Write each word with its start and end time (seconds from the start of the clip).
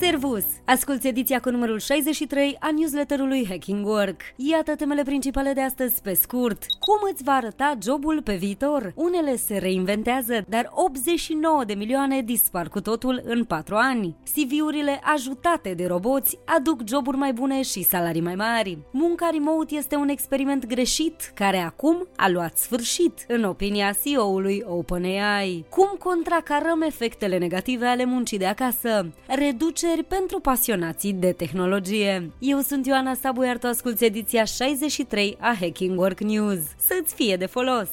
Servus! 0.00 0.44
Asculți 0.64 1.06
ediția 1.06 1.40
cu 1.40 1.50
numărul 1.50 1.78
63 1.78 2.56
a 2.60 2.70
newsletterului 2.70 3.46
Hacking 3.48 3.86
Work. 3.86 4.20
Iată 4.36 4.74
temele 4.76 5.02
principale 5.02 5.52
de 5.52 5.60
astăzi 5.60 6.02
pe 6.02 6.14
scurt. 6.14 6.64
Cum 6.78 7.10
îți 7.12 7.22
va 7.22 7.32
arăta 7.32 7.78
jobul 7.82 8.22
pe 8.22 8.34
viitor? 8.34 8.92
Unele 8.94 9.36
se 9.36 9.56
reinventează, 9.56 10.44
dar 10.48 10.70
89 10.74 11.64
de 11.64 11.74
milioane 11.74 12.22
dispar 12.22 12.68
cu 12.68 12.80
totul 12.80 13.22
în 13.24 13.44
4 13.44 13.74
ani. 13.74 14.16
CV-urile 14.34 15.00
ajutate 15.02 15.74
de 15.74 15.86
roboți 15.86 16.38
aduc 16.44 16.80
joburi 16.88 17.16
mai 17.16 17.32
bune 17.32 17.62
și 17.62 17.82
salarii 17.82 18.20
mai 18.20 18.34
mari. 18.34 18.78
Munca 18.92 19.28
remote 19.32 19.74
este 19.74 19.96
un 19.96 20.08
experiment 20.08 20.66
greșit 20.66 21.32
care 21.34 21.58
acum 21.58 22.08
a 22.16 22.28
luat 22.28 22.58
sfârșit, 22.58 23.24
în 23.28 23.44
opinia 23.44 23.96
CEO-ului 24.04 24.62
OpenAI. 24.66 25.64
Cum 25.70 25.88
contracarăm 25.98 26.82
efectele 26.82 27.38
negative 27.38 27.86
ale 27.86 28.04
muncii 28.04 28.38
de 28.38 28.46
acasă? 28.46 29.12
Reduce 29.26 29.87
afaceri 29.88 30.06
pentru 30.06 30.40
pasionații 30.40 31.12
de 31.12 31.32
tehnologie. 31.32 32.30
Eu 32.38 32.58
sunt 32.58 32.86
Ioana 32.86 33.14
Sabu, 33.14 33.42
iar 33.42 33.58
tu 33.58 33.66
asculti 33.66 34.04
ediția 34.04 34.44
63 34.44 35.36
a 35.40 35.56
Hacking 35.60 35.98
Work 35.98 36.20
News. 36.20 36.58
Să-ți 36.76 37.14
fie 37.14 37.36
de 37.36 37.46
folos! 37.46 37.88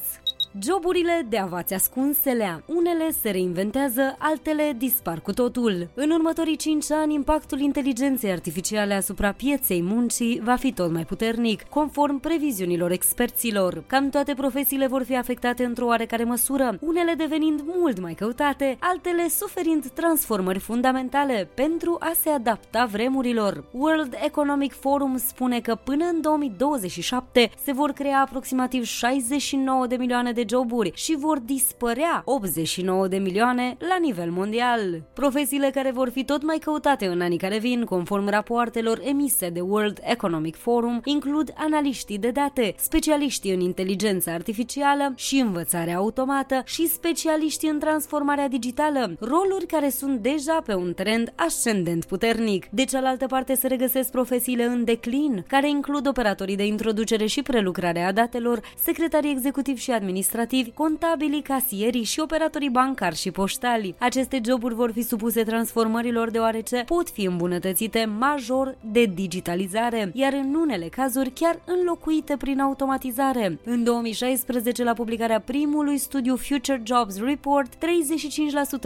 Joburile 0.62 1.26
de 1.30 1.38
avați 1.38 1.74
ascunselea. 1.74 2.64
Unele 2.66 3.12
se 3.22 3.30
reinventează, 3.30 4.16
altele 4.20 4.74
dispar 4.78 5.20
cu 5.20 5.34
totul. 5.34 5.88
În 5.94 6.12
următorii 6.12 6.56
5 6.56 6.92
ani, 6.92 7.14
impactul 7.14 7.60
inteligenței 7.60 8.32
artificiale 8.32 8.94
asupra 8.94 9.32
pieței 9.32 9.82
muncii 9.82 10.42
va 10.44 10.56
fi 10.56 10.74
tot 10.74 10.92
mai 10.92 11.06
puternic, 11.06 11.64
conform 11.64 12.20
previziunilor 12.20 12.92
experților. 12.92 13.84
Cam 13.88 14.10
toate 14.10 14.34
profesiile 14.34 14.88
vor 14.88 15.04
fi 15.04 15.16
afectate 15.16 15.64
într-o 15.64 15.86
oarecare 15.86 16.24
măsură, 16.24 16.78
unele 16.82 17.14
devenind 17.14 17.62
mult 17.78 18.00
mai 18.00 18.14
căutate, 18.14 18.78
altele 18.80 19.28
suferind 19.28 19.88
transformări 19.88 20.60
fundamentale 20.60 21.50
pentru 21.54 21.96
a 22.00 22.12
se 22.22 22.30
adapta 22.30 22.86
vremurilor. 22.86 23.64
World 23.72 24.18
Economic 24.26 24.74
Forum 24.74 25.18
spune 25.18 25.60
că 25.60 25.76
până 25.76 26.06
în 26.06 26.22
2027 26.22 27.52
se 27.64 27.72
vor 27.72 27.92
crea 27.92 28.20
aproximativ 28.20 28.84
69 28.84 29.88
de 29.88 29.96
milioane 29.96 30.32
de 30.32 30.44
joburi 30.50 30.92
și 30.96 31.16
vor 31.16 31.40
dispărea 31.40 32.22
89 32.26 33.08
de 33.08 33.18
milioane 33.18 33.78
la 33.80 33.98
nivel 34.02 34.32
mondial. 34.32 35.04
Profesiile 35.14 35.70
care 35.70 35.92
vor 35.92 36.10
fi 36.10 36.24
tot 36.26 36.44
mai 36.44 36.58
căutate 36.58 37.06
în 37.08 37.22
anii 37.22 37.38
care 37.38 37.58
vin, 37.58 37.84
conform 37.84 38.30
rapoartelor 38.30 39.02
emise 39.04 39.50
de 39.50 39.60
World 39.62 40.00
Economic 40.04 40.56
Forum, 40.56 41.02
includ 41.04 41.54
analiștii 41.58 42.18
de 42.18 42.32
date, 42.32 42.76
specialiștii 42.78 43.54
în 43.54 43.60
inteligență 43.60 44.30
artificială 44.30 45.14
și 45.16 45.38
învățare 45.38 45.94
automată 45.94 46.62
și 46.66 46.88
specialiștii 46.88 47.70
în 47.70 47.80
transformarea 47.80 48.48
digitală, 48.48 49.16
roluri 49.20 49.66
care 49.66 49.90
sunt 49.90 50.20
deja 50.20 50.62
pe 50.66 50.74
un 50.74 50.94
trend 50.94 51.34
ascendent 51.36 52.06
puternic. 52.06 52.66
De 52.70 52.86
cealaltă 52.86 53.26
parte 53.26 53.56
se 53.56 53.68
regăsesc 53.68 54.12
profesiile 54.12 54.64
în 54.64 54.84
declin, 54.84 55.46
care 55.48 55.70
includ 55.70 56.08
operatorii 56.08 56.56
de 56.56 56.66
introducere 56.66 57.26
și 57.26 57.42
prelucrare 57.42 58.02
a 58.02 58.12
datelor, 58.12 58.60
secretarii 58.84 59.32
executivi 59.32 59.82
și 59.82 59.92
administrativi, 59.92 60.34
administrativi, 60.36 60.72
contabili, 60.72 61.42
casierii 61.42 62.04
și 62.04 62.20
operatorii 62.20 62.70
bancari 62.70 63.16
și 63.16 63.32
poștali. 63.32 63.96
Aceste 64.00 64.42
joburi 64.46 64.76
vor 64.76 64.92
fi 64.92 65.02
supuse 65.02 65.44
transformărilor 65.44 66.30
deoarece 66.30 66.84
pot 66.86 67.10
fi 67.10 67.26
îmbunătățite 67.26 68.06
major 68.20 68.78
de 68.82 69.06
digitalizare, 69.06 70.12
iar 70.14 70.34
în 70.34 70.54
unele 70.54 70.86
cazuri 70.88 71.30
chiar 71.30 71.60
înlocuite 71.66 72.38
prin 72.38 72.60
automatizare. 72.60 73.60
În 73.64 73.84
2016, 73.84 74.84
la 74.84 74.94
publicarea 74.94 75.40
primului 75.40 75.98
studiu 75.98 76.36
Future 76.36 76.82
Jobs 76.86 77.20
Report, 77.20 77.76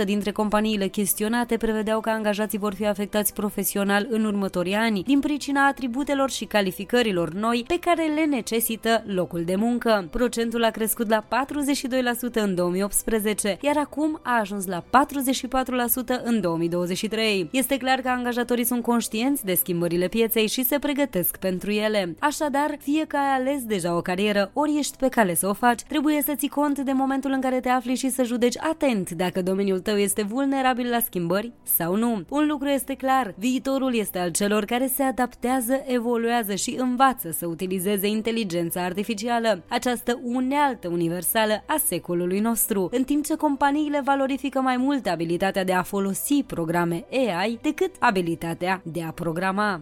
35% 0.02 0.06
dintre 0.06 0.32
companiile 0.32 0.88
chestionate 0.88 1.58
prevedeau 1.58 2.00
că 2.00 2.10
angajații 2.10 2.58
vor 2.58 2.74
fi 2.74 2.86
afectați 2.86 3.34
profesional 3.34 4.08
în 4.10 4.26
următorii 4.26 4.74
ani, 4.74 5.04
din 5.04 5.20
pricina 5.20 5.68
atributelor 5.68 6.30
și 6.30 6.46
calificărilor 6.46 7.34
noi 7.34 7.64
pe 7.68 7.80
care 7.80 8.06
le 8.16 8.26
necesită 8.26 9.04
locul 9.06 9.44
de 9.44 9.56
muncă. 9.56 10.08
Procentul 10.12 10.64
a 10.64 10.70
crescut 10.70 11.10
la 11.10 11.24
42% 11.46 12.34
în 12.34 12.56
2018, 12.56 13.58
iar 13.62 13.78
acum 13.78 14.20
a 14.24 14.40
ajuns 14.40 14.66
la 14.66 14.84
44% 14.84 14.86
în 16.24 16.42
2023. 16.42 17.50
Este 17.52 17.78
clar 17.78 18.00
că 18.00 18.10
angajatorii 18.10 18.66
sunt 18.66 18.84
conștienți 18.84 19.46
de 19.46 19.54
schimbările 19.54 20.08
pieței 20.08 20.48
și 20.48 20.64
se 20.64 20.80
pregătesc 20.80 21.38
pentru 21.38 21.72
ele. 21.72 22.16
Așadar, 22.20 22.78
fie 22.80 23.06
că 23.06 23.18
ai 23.18 23.36
ales 23.40 23.64
deja 23.64 23.96
o 23.96 24.02
carieră, 24.02 24.52
ori 24.54 24.78
ești 24.78 24.98
pe 24.98 25.08
cale 25.08 25.34
să 25.34 25.48
o 25.48 25.54
faci, 25.54 25.82
trebuie 25.82 26.22
să 26.22 26.34
ții 26.36 26.48
cont 26.48 26.80
de 26.80 26.92
momentul 26.92 27.32
în 27.32 27.42
care 27.42 27.60
te 27.60 27.70
afli 27.70 27.96
și 27.96 28.10
să 28.10 28.24
judeci 28.24 28.58
atent 28.58 29.10
dacă 29.10 29.42
domeniul 29.42 29.80
tău 29.80 29.98
este 29.98 30.24
vulnerabil 30.24 30.90
la 30.90 31.00
schimbări 31.00 31.52
sau 31.64 31.96
nu. 31.96 32.24
Un 32.30 32.48
lucru 32.48 32.68
este 32.68 32.94
clar, 32.94 33.34
viitorul 33.38 33.96
este 33.96 34.20
al 34.20 34.32
celor 34.32 34.66
care 34.66 34.92
se 34.96 35.04
adaptează, 35.04 35.84
evoluează 35.86 36.56
și 36.56 36.76
învață 36.80 37.32
să 37.32 37.48
utilizeze 37.48 38.08
inteligența 38.08 38.84
artificială, 38.84 39.64
această 39.68 40.20
unealtă 40.24 40.88
universală 40.88 41.28
universală 41.36 41.64
a 41.66 41.82
secolului 41.86 42.40
nostru, 42.40 42.88
în 42.92 43.04
timp 43.04 43.26
ce 43.26 43.36
companiile 43.36 44.02
valorifică 44.04 44.60
mai 44.62 44.78
mult 44.78 45.08
abilitatea 45.08 45.64
de 45.64 45.74
a 45.74 45.82
folosi 45.82 46.44
programe 46.48 47.06
AI 47.12 47.60
decât 47.62 47.96
abilitatea 48.00 48.82
de 48.84 49.04
a 49.04 49.12
programa 49.12 49.82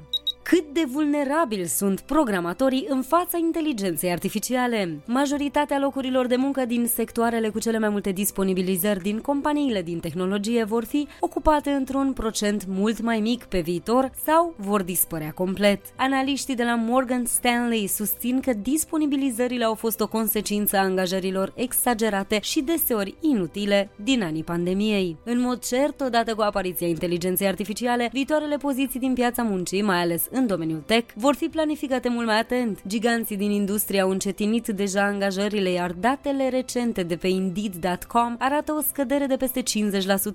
cât 0.49 0.65
de 0.73 0.83
vulnerabili 0.91 1.65
sunt 1.65 1.99
programatorii 1.99 2.85
în 2.89 3.01
fața 3.01 3.37
inteligenței 3.37 4.11
artificiale. 4.11 4.99
Majoritatea 5.05 5.79
locurilor 5.79 6.27
de 6.27 6.35
muncă 6.35 6.65
din 6.65 6.87
sectoarele 6.93 7.49
cu 7.49 7.59
cele 7.59 7.79
mai 7.79 7.89
multe 7.89 8.11
disponibilizări 8.11 9.01
din 9.01 9.19
companiile 9.19 9.81
din 9.81 9.99
tehnologie 9.99 10.63
vor 10.63 10.85
fi 10.85 11.07
ocupate 11.19 11.69
într-un 11.69 12.13
procent 12.13 12.65
mult 12.67 13.01
mai 13.01 13.19
mic 13.19 13.43
pe 13.43 13.59
viitor 13.59 14.11
sau 14.25 14.53
vor 14.57 14.81
dispărea 14.81 15.31
complet. 15.31 15.81
Analiștii 15.95 16.55
de 16.55 16.63
la 16.63 16.75
Morgan 16.75 17.25
Stanley 17.25 17.87
susțin 17.87 18.39
că 18.39 18.53
disponibilizările 18.53 19.63
au 19.63 19.73
fost 19.73 19.99
o 19.99 20.07
consecință 20.07 20.77
a 20.77 20.81
angajărilor 20.81 21.53
exagerate 21.55 22.39
și 22.41 22.61
deseori 22.61 23.15
inutile 23.21 23.89
din 24.03 24.23
anii 24.23 24.43
pandemiei. 24.43 25.17
În 25.23 25.39
mod 25.39 25.59
cert, 25.59 26.01
odată 26.01 26.35
cu 26.35 26.41
apariția 26.41 26.87
inteligenței 26.87 27.47
artificiale, 27.47 28.09
viitoarele 28.13 28.57
poziții 28.57 28.99
din 28.99 29.13
piața 29.13 29.43
muncii, 29.43 29.81
mai 29.81 30.01
ales 30.01 30.27
în 30.37 30.47
domeniul 30.47 30.83
tech 30.85 31.13
vor 31.15 31.35
fi 31.35 31.45
planificate 31.45 32.09
mult 32.09 32.25
mai 32.25 32.39
atent. 32.39 32.79
Giganții 32.87 33.37
din 33.37 33.51
industrie 33.51 34.01
au 34.01 34.09
încetinit 34.09 34.67
deja 34.67 35.03
angajările, 35.03 35.69
iar 35.69 35.91
datele 35.91 36.49
recente 36.49 37.03
de 37.03 37.15
pe 37.15 37.27
Indeed.com 37.27 38.35
arată 38.39 38.73
o 38.73 38.81
scădere 38.81 39.25
de 39.25 39.35
peste 39.35 39.61
50% 39.61 39.63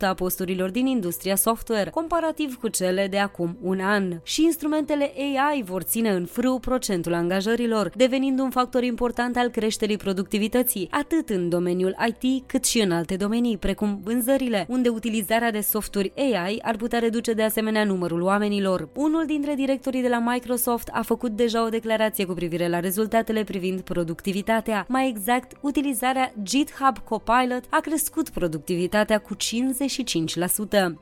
a 0.00 0.14
posturilor 0.14 0.70
din 0.70 0.86
industria 0.86 1.36
software, 1.36 1.90
comparativ 1.90 2.56
cu 2.60 2.68
cele 2.68 3.06
de 3.10 3.18
acum 3.18 3.56
un 3.62 3.80
an. 3.80 4.20
Și 4.22 4.44
instrumentele 4.44 5.12
AI 5.16 5.62
vor 5.64 5.82
ține 5.82 6.10
în 6.10 6.26
frâu 6.26 6.58
procentul 6.58 7.14
angajărilor, 7.14 7.92
devenind 7.94 8.38
un 8.38 8.50
factor 8.50 8.82
important 8.82 9.36
al 9.36 9.48
creșterii 9.48 9.96
productivității, 9.96 10.88
atât 10.90 11.28
în 11.28 11.48
domeniul 11.48 11.96
IT 12.08 12.46
cât 12.46 12.64
și 12.64 12.80
în 12.80 12.90
alte 12.90 13.16
domenii, 13.16 13.56
precum 13.56 14.00
vânzările, 14.04 14.66
unde 14.68 14.88
utilizarea 14.88 15.50
de 15.50 15.60
softuri 15.60 16.12
AI 16.16 16.58
ar 16.62 16.76
putea 16.76 16.98
reduce 16.98 17.32
de 17.32 17.42
asemenea 17.42 17.84
numărul 17.84 18.22
oamenilor. 18.22 18.88
Unul 18.94 19.26
dintre 19.26 19.54
directorii 19.54 19.91
Directorii 19.92 20.18
de 20.18 20.24
la 20.26 20.32
Microsoft 20.32 20.88
a 20.92 21.02
făcut 21.02 21.30
deja 21.30 21.64
o 21.64 21.68
declarație 21.68 22.24
cu 22.24 22.32
privire 22.32 22.68
la 22.68 22.80
rezultatele 22.80 23.44
privind 23.44 23.80
productivitatea. 23.80 24.84
Mai 24.88 25.08
exact, 25.08 25.56
utilizarea 25.60 26.32
GitHub 26.42 26.98
Copilot 26.98 27.64
a 27.68 27.80
crescut 27.80 28.28
productivitatea 28.28 29.18
cu 29.18 29.36
55%. 29.36 29.38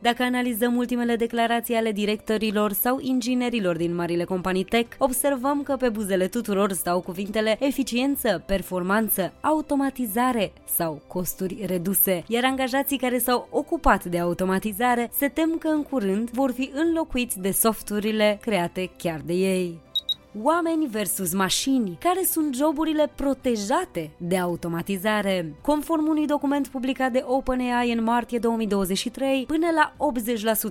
Dacă 0.00 0.22
analizăm 0.22 0.76
ultimele 0.76 1.16
declarații 1.16 1.74
ale 1.74 1.92
directorilor 1.92 2.72
sau 2.72 2.98
inginerilor 3.00 3.76
din 3.76 3.94
marile 3.94 4.24
companii 4.24 4.64
tech, 4.64 4.96
observăm 4.98 5.62
că 5.62 5.76
pe 5.76 5.88
buzele 5.88 6.26
tuturor 6.26 6.72
stau 6.72 7.00
cuvintele 7.00 7.56
eficiență, 7.60 8.42
performanță, 8.46 9.32
automatizare 9.40 10.52
sau 10.76 11.02
costuri 11.06 11.64
reduse. 11.66 12.24
Iar 12.26 12.44
angajații 12.44 12.98
care 12.98 13.18
s-au 13.18 13.48
ocupat 13.50 14.04
de 14.04 14.18
automatizare 14.18 15.10
se 15.16 15.28
tem 15.28 15.56
că 15.58 15.68
în 15.68 15.82
curând 15.82 16.30
vor 16.30 16.52
fi 16.52 16.70
înlocuiți 16.74 17.40
de 17.40 17.50
softurile 17.50 18.38
create 18.40 18.78
chiar 18.88 19.22
de 19.22 19.34
ei. 19.34 19.89
Oameni 20.38 20.86
versus 20.86 21.32
mașini, 21.32 21.98
care 22.00 22.24
sunt 22.24 22.54
joburile 22.54 23.10
protejate 23.14 24.10
de 24.16 24.38
automatizare. 24.38 25.54
Conform 25.60 26.08
unui 26.08 26.26
document 26.26 26.68
publicat 26.68 27.12
de 27.12 27.24
OpenAI 27.26 27.92
în 27.92 28.02
martie 28.02 28.38
2023, 28.38 29.44
până 29.46 29.66
la 29.74 29.94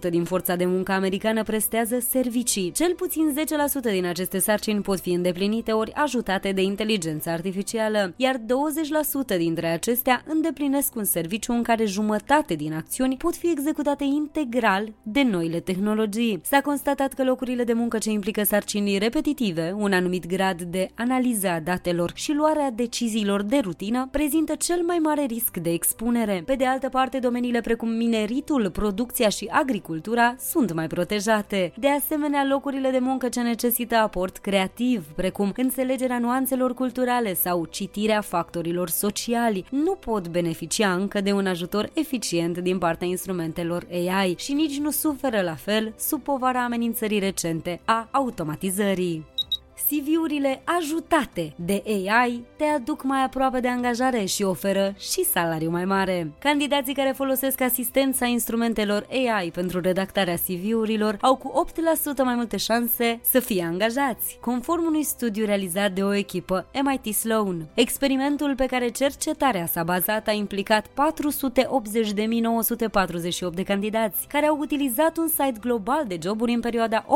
80% 0.08 0.10
din 0.10 0.24
forța 0.24 0.56
de 0.56 0.66
muncă 0.66 0.92
americană 0.92 1.44
prestează 1.44 2.00
servicii. 2.10 2.72
Cel 2.72 2.94
puțin 2.94 3.36
10% 3.80 3.92
din 3.92 4.06
aceste 4.06 4.38
sarcini 4.38 4.82
pot 4.82 5.00
fi 5.00 5.12
îndeplinite 5.12 5.72
ori 5.72 5.94
ajutate 5.94 6.52
de 6.52 6.62
inteligență 6.62 7.30
artificială, 7.30 8.14
iar 8.16 8.38
20% 9.34 9.38
dintre 9.38 9.68
acestea 9.68 10.24
îndeplinesc 10.28 10.96
un 10.96 11.04
serviciu 11.04 11.52
în 11.52 11.64
care 11.64 11.86
jumătate 11.86 12.54
din 12.54 12.74
acțiuni 12.74 13.18
pot 13.18 13.36
fi 13.36 13.50
executate 13.50 14.04
integral 14.04 14.94
de 15.04 15.24
noile 15.24 15.60
tehnologii. 15.60 16.42
S-a 16.44 16.62
constatat 16.62 17.14
că 17.14 17.24
locurile 17.24 17.64
de 17.64 17.74
muncă 17.74 17.98
ce 17.98 18.10
implică 18.10 18.44
sarcini 18.44 18.98
repetitive 18.98 19.48
respective, 19.50 19.84
un 19.84 19.94
anumit 19.94 20.28
grad 20.28 20.62
de 20.62 20.90
analiză 20.96 21.48
a 21.48 21.60
datelor 21.60 22.12
și 22.14 22.34
luarea 22.34 22.72
deciziilor 22.72 23.42
de 23.42 23.58
rutină 23.58 24.08
prezintă 24.12 24.56
cel 24.56 24.82
mai 24.82 24.98
mare 24.98 25.26
risc 25.26 25.58
de 25.58 25.70
expunere. 25.70 26.44
Pe 26.46 26.56
de 26.56 26.66
altă 26.66 26.90
parte, 26.90 27.20
domeniile 27.20 27.62
precum 27.62 27.90
mineritul, 27.90 28.70
producția 28.70 29.30
și 29.30 29.48
agricultura 29.52 30.36
sunt 30.40 30.74
mai 30.74 30.88
protejate. 30.88 31.74
De 31.78 31.90
asemenea, 31.90 32.46
locurile 32.50 32.90
de 32.90 33.00
muncă 33.00 33.30
ce 33.30 33.42
necesită 33.42 33.96
aport 33.96 34.38
creativ, 34.38 35.06
precum 35.16 35.52
înțelegerea 35.56 36.20
nuanțelor 36.20 36.74
culturale 36.74 37.34
sau 37.34 37.66
citirea 37.66 38.22
factorilor 38.22 38.90
sociali, 38.90 39.66
nu 39.70 39.94
pot 39.94 40.28
beneficia 40.28 40.94
încă 40.94 41.22
de 41.22 41.32
un 41.32 41.46
ajutor 41.46 41.90
eficient 41.94 42.58
din 42.58 42.78
partea 42.78 43.08
instrumentelor 43.08 43.88
AI 43.92 44.36
și 44.38 44.54
nici 44.54 44.80
nu 44.80 44.92
suferă 44.92 45.42
la 45.42 45.56
fel 45.56 45.94
sub 45.98 46.22
povara 46.22 46.64
amenințării 46.64 47.20
recente 47.20 47.82
a 47.86 48.08
automatizării. 48.12 49.38
CV-urile 49.88 50.62
ajutate 50.64 51.54
de 51.56 51.84
AI 51.86 52.44
te 52.56 52.64
aduc 52.64 53.04
mai 53.04 53.24
aproape 53.24 53.60
de 53.60 53.68
angajare 53.68 54.26
și 54.26 54.44
oferă 54.44 54.94
și 54.98 55.24
salariu 55.24 55.70
mai 55.70 55.86
mare. 55.86 56.32
Candidații 56.40 56.94
care 56.94 57.14
folosesc 57.16 57.62
asistența 57.62 58.26
instrumentelor 58.26 59.08
AI 59.12 59.52
pentru 59.52 59.80
redactarea 59.80 60.36
CV-urilor 60.36 61.18
au 61.22 61.36
cu 61.36 61.66
8% 62.22 62.24
mai 62.24 62.36
multe 62.36 62.58
șanse 62.58 63.20
să 63.24 63.40
fie 63.40 63.64
angajați, 63.64 64.38
conform 64.42 64.86
unui 64.86 65.04
studiu 65.04 65.46
realizat 65.46 65.92
de 65.92 66.04
o 66.04 66.14
echipă 66.14 66.66
MIT 66.84 67.16
Sloan. 67.16 67.68
Experimentul 67.74 68.56
pe 68.56 68.66
care 68.66 68.90
cercetarea 68.90 69.66
s-a 69.66 69.84
bazat 69.84 70.28
a 70.28 70.32
implicat 70.32 70.88
480.948 70.88 70.92
de 73.54 73.64
candidați 73.64 74.28
care 74.28 74.46
au 74.46 74.58
utilizat 74.58 75.18
un 75.18 75.28
site 75.28 75.58
global 75.62 76.06
de 76.08 76.18
joburi 76.22 76.54
în 76.54 76.60
perioada 76.60 77.06
8-14 77.06 77.08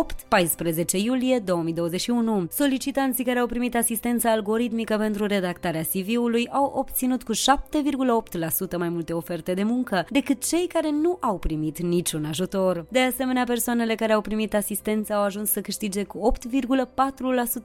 iulie 0.92 1.40
2021 1.40 2.48
Solicitanții 2.56 3.24
care 3.24 3.40
au 3.40 3.46
primit 3.46 3.76
asistența 3.76 4.32
algoritmică 4.32 4.98
pentru 4.98 5.26
redactarea 5.26 5.82
CV-ului 5.82 6.48
au 6.52 6.74
obținut 6.76 7.24
cu 7.24 7.34
7,8% 7.34 7.40
mai 8.78 8.90
multe 8.90 9.14
oferte 9.14 9.54
de 9.54 9.64
muncă 9.64 10.06
decât 10.10 10.48
cei 10.48 10.68
care 10.68 10.90
nu 10.92 11.18
au 11.22 11.38
primit 11.38 11.82
niciun 11.82 12.26
ajutor. 12.26 12.86
De 12.90 13.00
asemenea, 13.00 13.44
persoanele 13.44 13.96
care 13.96 14.14
au 14.14 14.22
primit 14.22 14.54
asistență 14.54 15.14
au 15.14 15.24
ajuns 15.24 15.50
să 15.50 15.62
câștige 15.62 16.04
cu 16.04 16.32
8,4% 16.48 16.52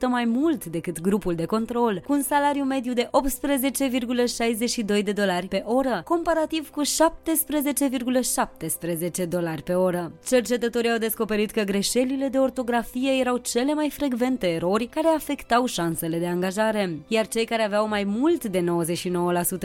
mai 0.07 0.25
mult 0.25 0.65
decât 0.65 1.01
grupul 1.01 1.35
de 1.35 1.45
control, 1.45 2.01
cu 2.05 2.13
un 2.13 2.21
salariu 2.21 2.63
mediu 2.63 2.93
de 2.93 3.09
18,62 4.97 5.03
de 5.03 5.11
dolari 5.11 5.47
pe 5.47 5.63
oră, 5.65 6.01
comparativ 6.05 6.69
cu 6.69 6.81
17,17 9.21 9.27
dolari 9.27 9.63
pe 9.63 9.73
oră. 9.73 10.11
Cercetătorii 10.25 10.91
au 10.91 10.97
descoperit 10.97 11.51
că 11.51 11.61
greșelile 11.61 12.27
de 12.27 12.37
ortografie 12.37 13.11
erau 13.19 13.37
cele 13.37 13.73
mai 13.73 13.89
frecvente 13.89 14.47
erori 14.47 14.77
care 14.87 15.07
afectau 15.07 15.65
șansele 15.65 16.17
de 16.17 16.27
angajare, 16.27 16.99
iar 17.07 17.27
cei 17.27 17.45
care 17.45 17.63
aveau 17.63 17.87
mai 17.87 18.03
mult 18.03 18.45
de 18.45 18.63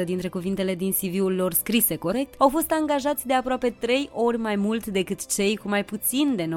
99% 0.03 0.05
dintre 0.05 0.29
cuvintele 0.29 0.75
din 0.75 0.93
CV-ul 0.93 1.35
lor 1.35 1.53
scrise 1.53 1.97
corect 1.97 2.35
au 2.39 2.49
fost 2.49 2.71
angajați 2.71 3.27
de 3.27 3.35
aproape 3.35 3.71
3 3.79 4.11
ori 4.13 4.39
mai 4.39 4.57
mult 4.57 4.87
decât 4.87 5.27
cei 5.27 5.57
cu 5.57 5.69
mai 5.69 5.85
puțin 5.85 6.37
de 6.37 6.49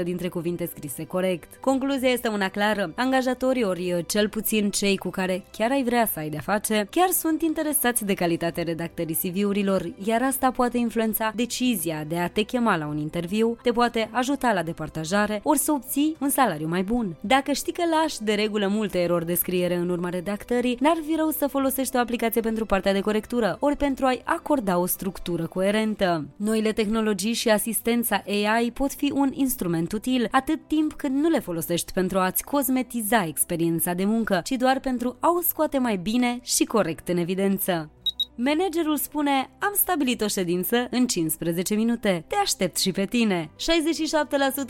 90% 0.00 0.02
dintre 0.02 0.28
cuvinte 0.28 0.66
scrise 0.74 1.04
corect. 1.04 1.54
Concluzia 1.60 2.08
este 2.08 2.28
una 2.28 2.48
clară, 2.48 2.92
angajatorii 2.96 3.64
ori 3.64 4.04
cel 4.06 4.28
puțin 4.28 4.70
cei 4.70 4.96
cu 4.96 5.10
care 5.10 5.44
chiar 5.50 5.70
ai 5.70 5.82
vrea 5.82 6.06
să 6.12 6.18
ai 6.18 6.28
de 6.28 6.40
face, 6.40 6.86
chiar 6.90 7.08
sunt 7.08 7.42
interesați 7.42 8.04
de 8.04 8.14
calitatea 8.14 8.62
redactării 8.62 9.18
CV-urilor, 9.22 9.92
iar 10.04 10.22
asta 10.22 10.50
poate 10.50 10.78
influența 10.78 11.32
decizia 11.34 12.04
de 12.08 12.18
a 12.18 12.28
te 12.28 12.42
chema 12.42 12.76
la 12.76 12.86
un 12.86 12.98
interviu, 12.98 13.56
te 13.62 13.70
poate 13.70 14.08
ajuta 14.12 14.52
la 14.52 14.62
departajare, 14.62 15.40
ori 15.42 15.58
să 15.58 15.72
obții 15.72 16.16
un 16.20 16.28
salariu 16.28 16.68
mai 16.68 16.82
bun. 16.82 17.16
Dacă 17.20 17.52
știi 17.52 17.72
că 17.72 17.82
lași 17.90 18.22
de 18.22 18.34
regulă 18.34 18.66
multe 18.66 18.98
erori 18.98 19.26
de 19.26 19.34
scriere 19.34 19.76
în 19.76 19.88
urma 19.88 20.08
redactării, 20.08 20.76
n-ar 20.80 20.96
fi 21.06 21.14
rău 21.16 21.30
să 21.30 21.46
folosești 21.46 21.96
o 21.96 21.98
aplicație 21.98 22.40
pentru 22.40 22.66
partea 22.66 22.92
de 22.92 23.00
corectură, 23.00 23.56
ori 23.60 23.76
pentru 23.76 24.06
a-i 24.06 24.22
acorda 24.24 24.78
o 24.78 24.86
structură 24.86 25.46
coerentă. 25.46 26.26
Noile 26.36 26.72
tehnologii 26.72 27.32
și 27.32 27.48
asistența 27.48 28.22
AI 28.26 28.70
pot 28.74 28.92
fi 28.92 29.12
un 29.14 29.30
instrument 29.32 29.92
util, 29.92 30.28
atât 30.30 30.60
timp 30.66 30.92
cât 30.92 31.10
nu 31.10 31.28
le 31.28 31.40
folosești 31.40 31.92
pentru 31.92 32.18
a-ți 32.18 32.44
cosmetiza 32.44 33.24
experiența 33.24 33.92
de 33.92 34.04
muncă, 34.04 34.40
ci 34.44 34.50
doar 34.50 34.80
pentru 34.80 35.16
a 35.20 35.28
o 35.38 35.40
scoate 35.42 35.78
mai 35.78 35.96
bine 35.96 36.38
și 36.42 36.64
corect 36.64 37.08
în 37.08 37.16
evidență. 37.16 37.90
Managerul 38.38 38.96
spune, 38.96 39.50
am 39.58 39.72
stabilit 39.74 40.20
o 40.20 40.26
ședință 40.26 40.86
în 40.90 41.06
15 41.06 41.74
minute. 41.74 42.24
Te 42.26 42.34
aștept 42.42 42.76
și 42.78 42.90
pe 42.90 43.04
tine. 43.04 43.50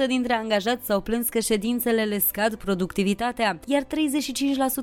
67% 0.05 0.07
dintre 0.07 0.35
angajați 0.35 0.87
s-au 0.87 1.01
plâns 1.01 1.29
că 1.29 1.39
ședințele 1.39 2.05
le 2.05 2.19
scad 2.19 2.55
productivitatea, 2.55 3.61
iar 3.67 3.83
35% 3.83 3.87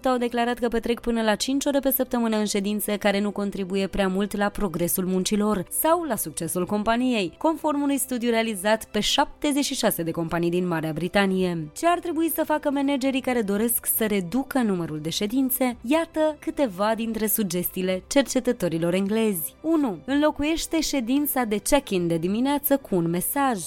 au 0.04 0.18
declarat 0.18 0.60
că 0.60 0.68
petrec 0.68 1.00
până 1.00 1.22
la 1.22 1.36
5 1.36 1.66
ore 1.66 1.80
pe 1.80 1.92
săptămână 1.92 2.38
în 2.38 2.46
ședințe 2.46 2.98
care 2.98 3.20
nu 3.20 3.32
contribuie 3.32 3.88
prea 3.88 4.08
mult 4.08 4.38
la 4.38 4.50
progresul 4.50 5.06
muncilor 5.06 5.66
sau 5.82 6.04
la 6.04 6.16
succesul 6.16 6.66
companiei, 6.66 7.36
conform 7.38 7.82
unui 7.82 7.98
studiu 7.98 8.30
realizat 8.30 8.86
pe 8.86 9.00
76 9.00 10.04
de 10.04 10.12
companii 10.12 10.50
din 10.50 10.68
Marea 10.68 10.94
Britanie. 10.94 11.70
Ce 11.74 11.88
ar 11.88 12.00
trebui 12.00 12.32
să 12.36 12.44
facă 12.46 12.72
managerii 12.72 13.22
care 13.22 13.42
doresc 13.42 13.86
să 13.96 14.06
reducă 14.06 14.62
numărul 14.62 15.00
de 15.00 15.10
ședințe? 15.10 15.78
Iată 15.82 16.38
câteva 16.40 16.94
dintre 16.96 17.28
sugestiile 17.28 18.04
cercetătorilor 18.08 18.72
lucrătorilor 18.74 18.94
englezi. 18.94 19.56
1. 19.62 19.98
Înlocuiește 20.06 20.82
ședința 20.82 21.44
de 21.44 21.58
check-in 21.58 22.08
de 22.08 22.18
dimineață 22.18 22.78
cu 22.78 22.96
un 22.96 23.10
mesaj. 23.10 23.60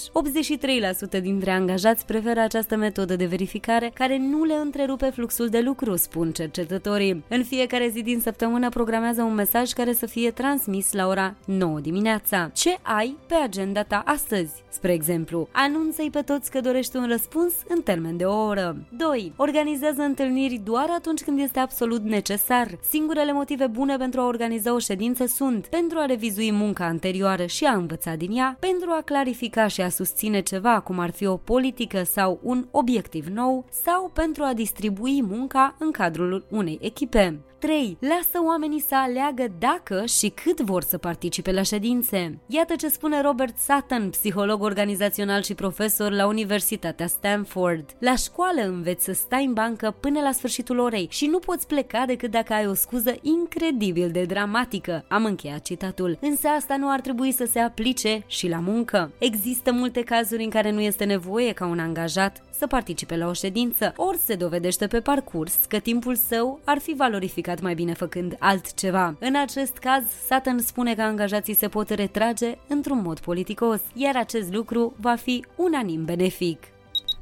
83% 1.19 1.21
dintre 1.21 1.51
angajați 1.51 2.07
preferă 2.07 2.41
această 2.41 2.77
metodă 2.77 3.17
de 3.17 3.25
verificare 3.25 3.91
care 3.95 4.19
nu 4.19 4.45
le 4.45 4.55
întrerupe 4.55 5.07
fluxul 5.07 5.49
de 5.49 5.61
lucru, 5.61 5.97
spun 5.97 6.33
cercetătorii. 6.33 7.25
În 7.29 7.45
fiecare 7.45 7.89
zi 7.89 8.03
din 8.03 8.21
săptămână 8.21 8.69
programează 8.69 9.23
un 9.23 9.35
mesaj 9.35 9.71
care 9.71 9.93
să 9.93 10.07
fie 10.07 10.31
transmis 10.31 10.93
la 10.93 11.07
ora 11.07 11.35
9 11.47 11.81
dimineața. 11.81 12.51
Ce 12.55 12.77
ai 12.83 13.17
pe 13.27 13.35
agenda 13.35 13.83
ta 13.83 14.03
astăzi? 14.07 14.53
Spre 14.69 14.93
exemplu, 14.93 15.49
anunță-i 15.53 16.11
pe 16.11 16.21
toți 16.21 16.51
că 16.51 16.61
dorești 16.61 16.97
un 16.97 17.07
răspuns 17.09 17.53
în 17.69 17.83
termen 17.83 18.17
de 18.17 18.25
o 18.25 18.45
oră. 18.47 18.77
2. 18.97 19.33
Organizează 19.37 20.03
întâlniri 20.03 20.61
doar 20.65 20.87
atunci 20.97 21.23
când 21.23 21.41
este 21.41 21.59
absolut 21.59 22.03
necesar. 22.03 22.69
Singurele 22.89 23.33
motive 23.33 23.67
bune 23.67 23.97
pentru 23.97 24.21
a 24.21 24.27
organiza 24.27 24.75
o 24.75 24.79
ședință 24.79 24.96
sunt 25.27 25.67
pentru 25.67 25.99
a 25.99 26.05
revizui 26.05 26.53
munca 26.53 26.85
anterioară 26.85 27.47
și 27.47 27.65
a 27.65 27.73
învăța 27.73 28.15
din 28.15 28.37
ea, 28.37 28.57
pentru 28.61 28.91
a 28.91 29.03
clarifica 29.03 29.67
și 29.67 29.81
a 29.81 29.89
susține 29.89 30.41
ceva 30.41 30.81
cum 30.81 30.99
ar 30.99 31.11
fi 31.11 31.27
o 31.27 31.37
politică 31.37 32.03
sau 32.03 32.41
un 32.43 32.67
obiectiv 32.71 33.27
nou, 33.27 33.65
sau 33.83 34.11
pentru 34.15 34.43
a 34.43 34.53
distribui 34.53 35.23
munca 35.23 35.77
în 35.79 35.91
cadrul 35.91 36.47
unei 36.51 36.79
echipe. 36.81 37.41
3. 37.59 37.97
Lasă 38.01 38.47
oamenii 38.47 38.81
să 38.81 38.95
aleagă 38.97 39.47
dacă 39.59 40.05
și 40.19 40.29
cât 40.29 40.61
vor 40.61 40.83
să 40.83 40.99
participe 40.99 41.53
la 41.53 41.63
ședințe. 41.63 42.39
Iată 42.47 42.75
ce 42.77 42.89
spune 42.89 43.21
Robert 43.21 43.59
Sutton, 43.59 44.11
psiholog 44.11 44.63
organizațional 44.63 45.43
și 45.43 45.55
profesor 45.55 46.13
la 46.13 46.27
Universitatea 46.27 47.07
Stanford. 47.07 47.97
La 47.99 48.17
școală 48.17 48.61
înveți 48.63 49.05
să 49.05 49.13
stai 49.13 49.45
în 49.45 49.53
bancă 49.53 49.97
până 50.01 50.21
la 50.21 50.33
sfârșitul 50.33 50.79
orei 50.79 51.09
și 51.11 51.27
nu 51.27 51.39
poți 51.39 51.67
pleca 51.67 52.05
decât 52.07 52.31
dacă 52.31 52.53
ai 52.53 52.67
o 52.67 52.75
scuză 52.75 53.15
incredibil 53.23 54.11
de 54.11 54.25
dramatică. 54.25 55.05
Am 55.09 55.25
încheiat 55.25 55.63
citatul. 55.63 56.19
Însă 56.21 56.49
asta 56.49 56.77
nu 56.77 56.91
ar 56.91 57.01
trebui 57.01 57.33
să 57.33 57.45
se 57.51 57.59
aplice 57.59 58.25
și 58.27 58.49
la 58.49 58.59
muncă. 58.59 59.13
Există 59.19 59.73
multe 59.73 60.03
cazuri 60.03 60.45
în 60.45 60.51
care 60.51 60.71
nu 60.71 60.81
este 60.81 61.05
nevoie 61.05 61.53
ca 61.53 61.67
un 61.67 61.79
angajat 61.79 62.41
să 62.59 62.67
participe 62.67 63.17
la 63.17 63.27
o 63.27 63.33
ședință, 63.33 63.93
ori 63.97 64.19
se 64.19 64.35
dovedește 64.35 64.87
pe 64.87 65.01
parcurs 65.01 65.55
că 65.69 65.79
timpul 65.79 66.15
său 66.15 66.61
ar 66.65 66.79
fi 66.79 66.95
valorificat 66.95 67.46
mai 67.61 67.75
bine 67.75 67.93
făcând 67.93 68.37
altceva. 68.39 69.17
În 69.21 69.37
acest 69.37 69.77
caz, 69.77 70.05
Satan 70.27 70.59
spune 70.59 70.95
că 70.95 71.03
angajații 71.03 71.55
se 71.55 71.69
pot 71.69 71.89
retrage 71.89 72.55
într-un 72.69 73.03
mod 73.03 73.19
politicos, 73.19 73.81
iar 73.95 74.17
acest 74.17 74.53
lucru 74.53 74.95
va 75.01 75.15
fi 75.15 75.45
unanim 75.57 76.05
benefic. 76.05 76.63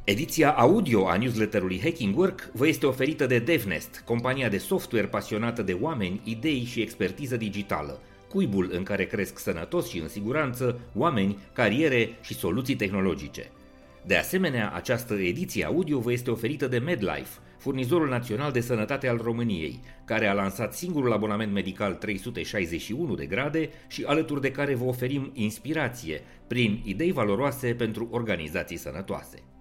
Ediția 0.04 0.50
audio 0.50 1.08
a 1.08 1.16
newsletterului 1.16 1.80
Hacking 1.82 2.18
Work 2.18 2.50
vă 2.52 2.66
este 2.66 2.86
oferită 2.86 3.26
de 3.26 3.38
DevNest, 3.38 4.02
compania 4.04 4.48
de 4.48 4.58
software 4.58 5.06
pasionată 5.06 5.62
de 5.62 5.76
oameni, 5.80 6.20
idei 6.24 6.64
și 6.64 6.80
expertiză 6.80 7.36
digitală, 7.36 8.00
cuibul 8.28 8.70
în 8.72 8.82
care 8.82 9.04
cresc 9.04 9.38
sănătos 9.38 9.88
și 9.88 9.98
în 9.98 10.08
siguranță 10.08 10.80
oameni, 10.94 11.38
cariere 11.52 12.18
și 12.20 12.34
soluții 12.34 12.76
tehnologice. 12.76 13.50
De 14.06 14.16
asemenea, 14.16 14.72
această 14.74 15.14
ediție 15.14 15.64
audio 15.64 15.98
vă 15.98 16.12
este 16.12 16.30
oferită 16.30 16.66
de 16.66 16.78
MedLife, 16.78 17.38
furnizorul 17.64 18.08
național 18.08 18.52
de 18.52 18.60
sănătate 18.60 19.08
al 19.08 19.16
României, 19.22 19.80
care 20.04 20.26
a 20.26 20.32
lansat 20.32 20.74
singurul 20.74 21.12
abonament 21.12 21.52
medical 21.52 21.94
361 21.94 23.14
de 23.14 23.26
grade 23.26 23.70
și 23.88 24.04
alături 24.06 24.40
de 24.40 24.50
care 24.50 24.74
vă 24.74 24.84
oferim 24.84 25.30
inspirație 25.34 26.22
prin 26.46 26.80
idei 26.84 27.12
valoroase 27.12 27.74
pentru 27.74 28.08
organizații 28.10 28.76
sănătoase. 28.76 29.53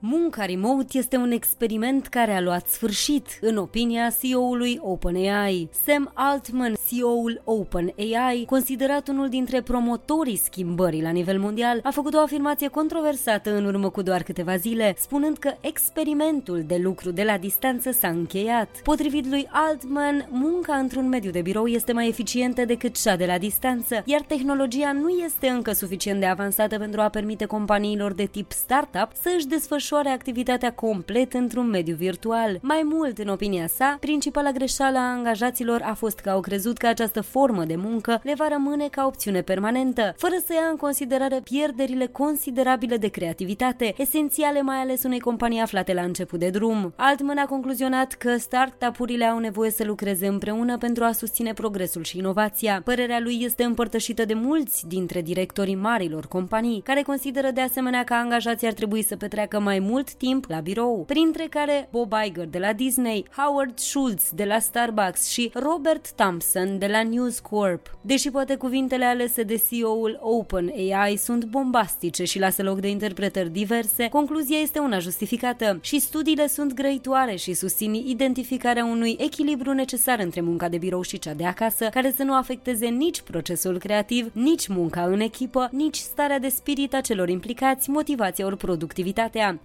Munca 0.00 0.44
remote 0.44 0.98
este 0.98 1.16
un 1.16 1.30
experiment 1.30 2.06
care 2.06 2.32
a 2.32 2.40
luat 2.40 2.66
sfârșit, 2.66 3.38
în 3.40 3.56
opinia 3.56 4.14
CEO-ului 4.20 4.78
OpenAI. 4.82 5.68
Sam 5.84 6.10
Altman, 6.14 6.74
CEO-ul 6.88 7.42
OpenAI, 7.44 8.44
considerat 8.46 9.08
unul 9.08 9.28
dintre 9.28 9.62
promotorii 9.62 10.36
schimbării 10.36 11.02
la 11.02 11.10
nivel 11.10 11.38
mondial, 11.38 11.80
a 11.82 11.90
făcut 11.90 12.14
o 12.14 12.18
afirmație 12.18 12.68
controversată 12.68 13.56
în 13.56 13.64
urmă 13.64 13.90
cu 13.90 14.02
doar 14.02 14.22
câteva 14.22 14.56
zile, 14.56 14.94
spunând 14.98 15.36
că 15.36 15.54
experimentul 15.60 16.64
de 16.66 16.76
lucru 16.82 17.10
de 17.10 17.22
la 17.22 17.38
distanță 17.38 17.90
s-a 17.90 18.08
încheiat. 18.08 18.68
Potrivit 18.82 19.26
lui 19.26 19.48
Altman, 19.50 20.28
munca 20.30 20.74
într-un 20.74 21.08
mediu 21.08 21.30
de 21.30 21.40
birou 21.40 21.66
este 21.66 21.92
mai 21.92 22.08
eficientă 22.08 22.64
decât 22.64 23.02
cea 23.02 23.16
de 23.16 23.26
la 23.26 23.38
distanță, 23.38 24.02
iar 24.04 24.20
tehnologia 24.20 24.92
nu 24.92 25.08
este 25.08 25.48
încă 25.48 25.72
suficient 25.72 26.20
de 26.20 26.26
avansată 26.26 26.78
pentru 26.78 27.00
a 27.00 27.08
permite 27.08 27.44
companiilor 27.44 28.12
de 28.12 28.24
tip 28.24 28.52
startup 28.52 29.08
să 29.22 29.32
își 29.36 29.46
desfășoare 29.46 29.86
desfășoare 29.88 30.18
activitatea 30.18 30.72
complet 30.72 31.32
într-un 31.32 31.68
mediu 31.68 31.94
virtual. 31.94 32.58
Mai 32.62 32.80
mult, 32.84 33.18
în 33.18 33.28
opinia 33.28 33.66
sa, 33.66 33.96
principala 34.00 34.50
greșeală 34.50 34.98
a 34.98 35.10
angajaților 35.10 35.80
a 35.84 35.94
fost 35.94 36.18
că 36.18 36.30
au 36.30 36.40
crezut 36.40 36.76
că 36.76 36.86
această 36.86 37.20
formă 37.20 37.64
de 37.64 37.76
muncă 37.76 38.20
le 38.22 38.34
va 38.36 38.48
rămâne 38.48 38.88
ca 38.88 39.06
opțiune 39.06 39.40
permanentă, 39.40 40.14
fără 40.16 40.34
să 40.46 40.52
ia 40.52 40.68
în 40.70 40.76
considerare 40.76 41.40
pierderile 41.44 42.06
considerabile 42.06 42.96
de 42.96 43.08
creativitate, 43.08 43.94
esențiale 43.96 44.62
mai 44.62 44.76
ales 44.76 45.02
unei 45.02 45.20
companii 45.20 45.60
aflate 45.60 45.92
la 45.94 46.02
început 46.02 46.38
de 46.38 46.50
drum. 46.50 46.92
Altman 46.96 47.38
a 47.38 47.46
concluzionat 47.46 48.12
că 48.12 48.36
startup-urile 48.36 49.24
au 49.24 49.38
nevoie 49.38 49.70
să 49.70 49.84
lucreze 49.84 50.26
împreună 50.26 50.78
pentru 50.78 51.04
a 51.04 51.12
susține 51.12 51.52
progresul 51.52 52.02
și 52.02 52.18
inovația. 52.18 52.80
Părerea 52.84 53.20
lui 53.20 53.38
este 53.42 53.64
împărtășită 53.64 54.24
de 54.24 54.34
mulți 54.34 54.86
dintre 54.86 55.22
directorii 55.22 55.74
marilor 55.74 56.26
companii, 56.26 56.80
care 56.84 57.02
consideră 57.02 57.50
de 57.50 57.60
asemenea 57.60 58.04
că 58.04 58.14
angajații 58.14 58.66
ar 58.66 58.72
trebui 58.72 59.02
să 59.02 59.16
petreacă 59.16 59.60
mai 59.60 59.77
mai 59.78 59.88
mult 59.90 60.12
timp 60.12 60.44
la 60.48 60.60
birou, 60.60 61.04
printre 61.06 61.46
care 61.50 61.88
Bob 61.90 62.12
Iger 62.26 62.46
de 62.46 62.58
la 62.58 62.72
Disney, 62.72 63.24
Howard 63.36 63.78
Schultz 63.78 64.30
de 64.34 64.44
la 64.44 64.58
Starbucks 64.58 65.26
și 65.26 65.50
Robert 65.54 66.10
Thompson 66.10 66.78
de 66.78 66.86
la 66.86 67.02
News 67.02 67.38
Corp. 67.38 67.98
Deși 68.00 68.30
poate 68.30 68.54
cuvintele 68.54 69.04
alese 69.04 69.42
de 69.42 69.62
CEO-ul 69.68 70.18
OpenAI 70.20 71.16
sunt 71.16 71.44
bombastice 71.44 72.24
și 72.24 72.38
lasă 72.38 72.62
loc 72.62 72.80
de 72.80 72.88
interpretări 72.88 73.50
diverse, 73.50 74.08
concluzia 74.08 74.58
este 74.58 74.78
una 74.78 74.98
justificată 74.98 75.78
și 75.82 75.98
studiile 75.98 76.46
sunt 76.46 76.74
grăitoare 76.74 77.36
și 77.36 77.52
susțin 77.52 77.94
identificarea 77.94 78.84
unui 78.84 79.16
echilibru 79.18 79.72
necesar 79.72 80.18
între 80.18 80.40
munca 80.40 80.68
de 80.68 80.78
birou 80.78 81.02
și 81.02 81.18
cea 81.18 81.34
de 81.34 81.44
acasă, 81.44 81.84
care 81.84 82.12
să 82.16 82.22
nu 82.22 82.34
afecteze 82.34 82.86
nici 82.86 83.20
procesul 83.20 83.78
creativ, 83.78 84.30
nici 84.32 84.66
munca 84.66 85.04
în 85.04 85.20
echipă, 85.20 85.68
nici 85.72 85.96
starea 85.96 86.38
de 86.38 86.48
spirit 86.48 86.94
a 86.94 87.00
celor 87.00 87.28
implicați, 87.28 87.90
motivația 87.90 88.46
ori 88.46 88.56
productivitatea. 88.56 89.58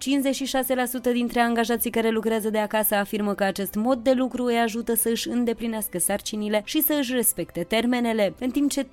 56% 1.10 1.14
dintre 1.14 1.40
angajații 1.40 1.90
care 1.90 2.10
lucrează 2.10 2.50
de 2.50 2.58
acasă 2.58 2.96
afirmă 2.96 3.34
că 3.34 3.44
acest 3.44 3.76
mod 3.76 4.00
de 4.04 4.12
lucru 4.12 4.44
îi 4.44 4.58
ajută 4.58 4.96
să 4.96 5.10
își 5.10 5.30
îndeplinească 5.30 6.00
sarcinile 6.00 6.62
și 6.66 6.82
să 6.82 6.94
își 7.00 7.14
respecte 7.14 7.64
termenele, 7.64 8.34
în 8.40 8.50
timp 8.50 8.70
ce 8.70 8.86
37% 8.86 8.88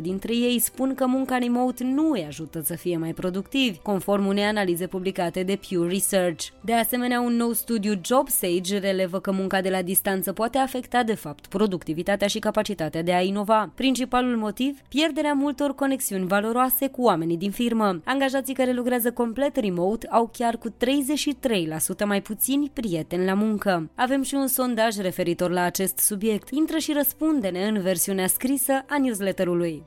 dintre 0.00 0.34
ei 0.34 0.58
spun 0.58 0.94
că 0.94 1.06
munca 1.06 1.38
remote 1.38 1.84
nu 1.84 2.10
îi 2.10 2.24
ajută 2.28 2.60
să 2.64 2.74
fie 2.74 2.96
mai 2.96 3.12
productivi, 3.12 3.78
conform 3.78 4.26
unei 4.26 4.44
analize 4.44 4.86
publicate 4.86 5.42
de 5.42 5.58
Pew 5.68 5.82
Research. 5.82 6.46
De 6.60 6.72
asemenea, 6.72 7.20
un 7.20 7.36
nou 7.36 7.52
studiu 7.52 8.00
JobSage 8.04 8.78
relevă 8.78 9.20
că 9.20 9.32
munca 9.32 9.60
de 9.60 9.70
la 9.70 9.82
distanță 9.82 10.32
poate 10.32 10.58
afecta 10.58 11.02
de 11.02 11.14
fapt 11.14 11.46
productivitatea 11.46 12.26
și 12.26 12.38
capacitatea 12.38 13.02
de 13.02 13.12
a 13.12 13.20
inova. 13.20 13.72
Principalul 13.74 14.36
motiv? 14.36 14.80
Pierderea 14.88 15.32
multor 15.32 15.74
conexiuni 15.74 16.26
valoroase 16.26 16.88
cu 16.88 17.02
oamenii 17.02 17.36
din 17.36 17.50
firmă. 17.50 18.00
Angajații 18.04 18.54
care 18.54 18.72
lucrează 18.72 19.12
complet 19.12 19.53
lucrat 19.54 19.76
remote 19.76 20.06
au 20.06 20.30
chiar 20.32 20.56
cu 20.56 20.68
33% 20.68 20.74
mai 22.04 22.22
puțini 22.22 22.70
prieteni 22.72 23.24
la 23.24 23.34
muncă. 23.34 23.90
Avem 23.94 24.22
și 24.22 24.34
un 24.34 24.46
sondaj 24.46 24.96
referitor 24.96 25.50
la 25.50 25.62
acest 25.62 25.98
subiect. 25.98 26.50
Intră 26.50 26.78
și 26.78 26.92
răspunde-ne 26.92 27.66
în 27.66 27.80
versiunea 27.80 28.26
scrisă 28.26 28.72
a 28.88 28.98
newsletterului. 28.98 29.82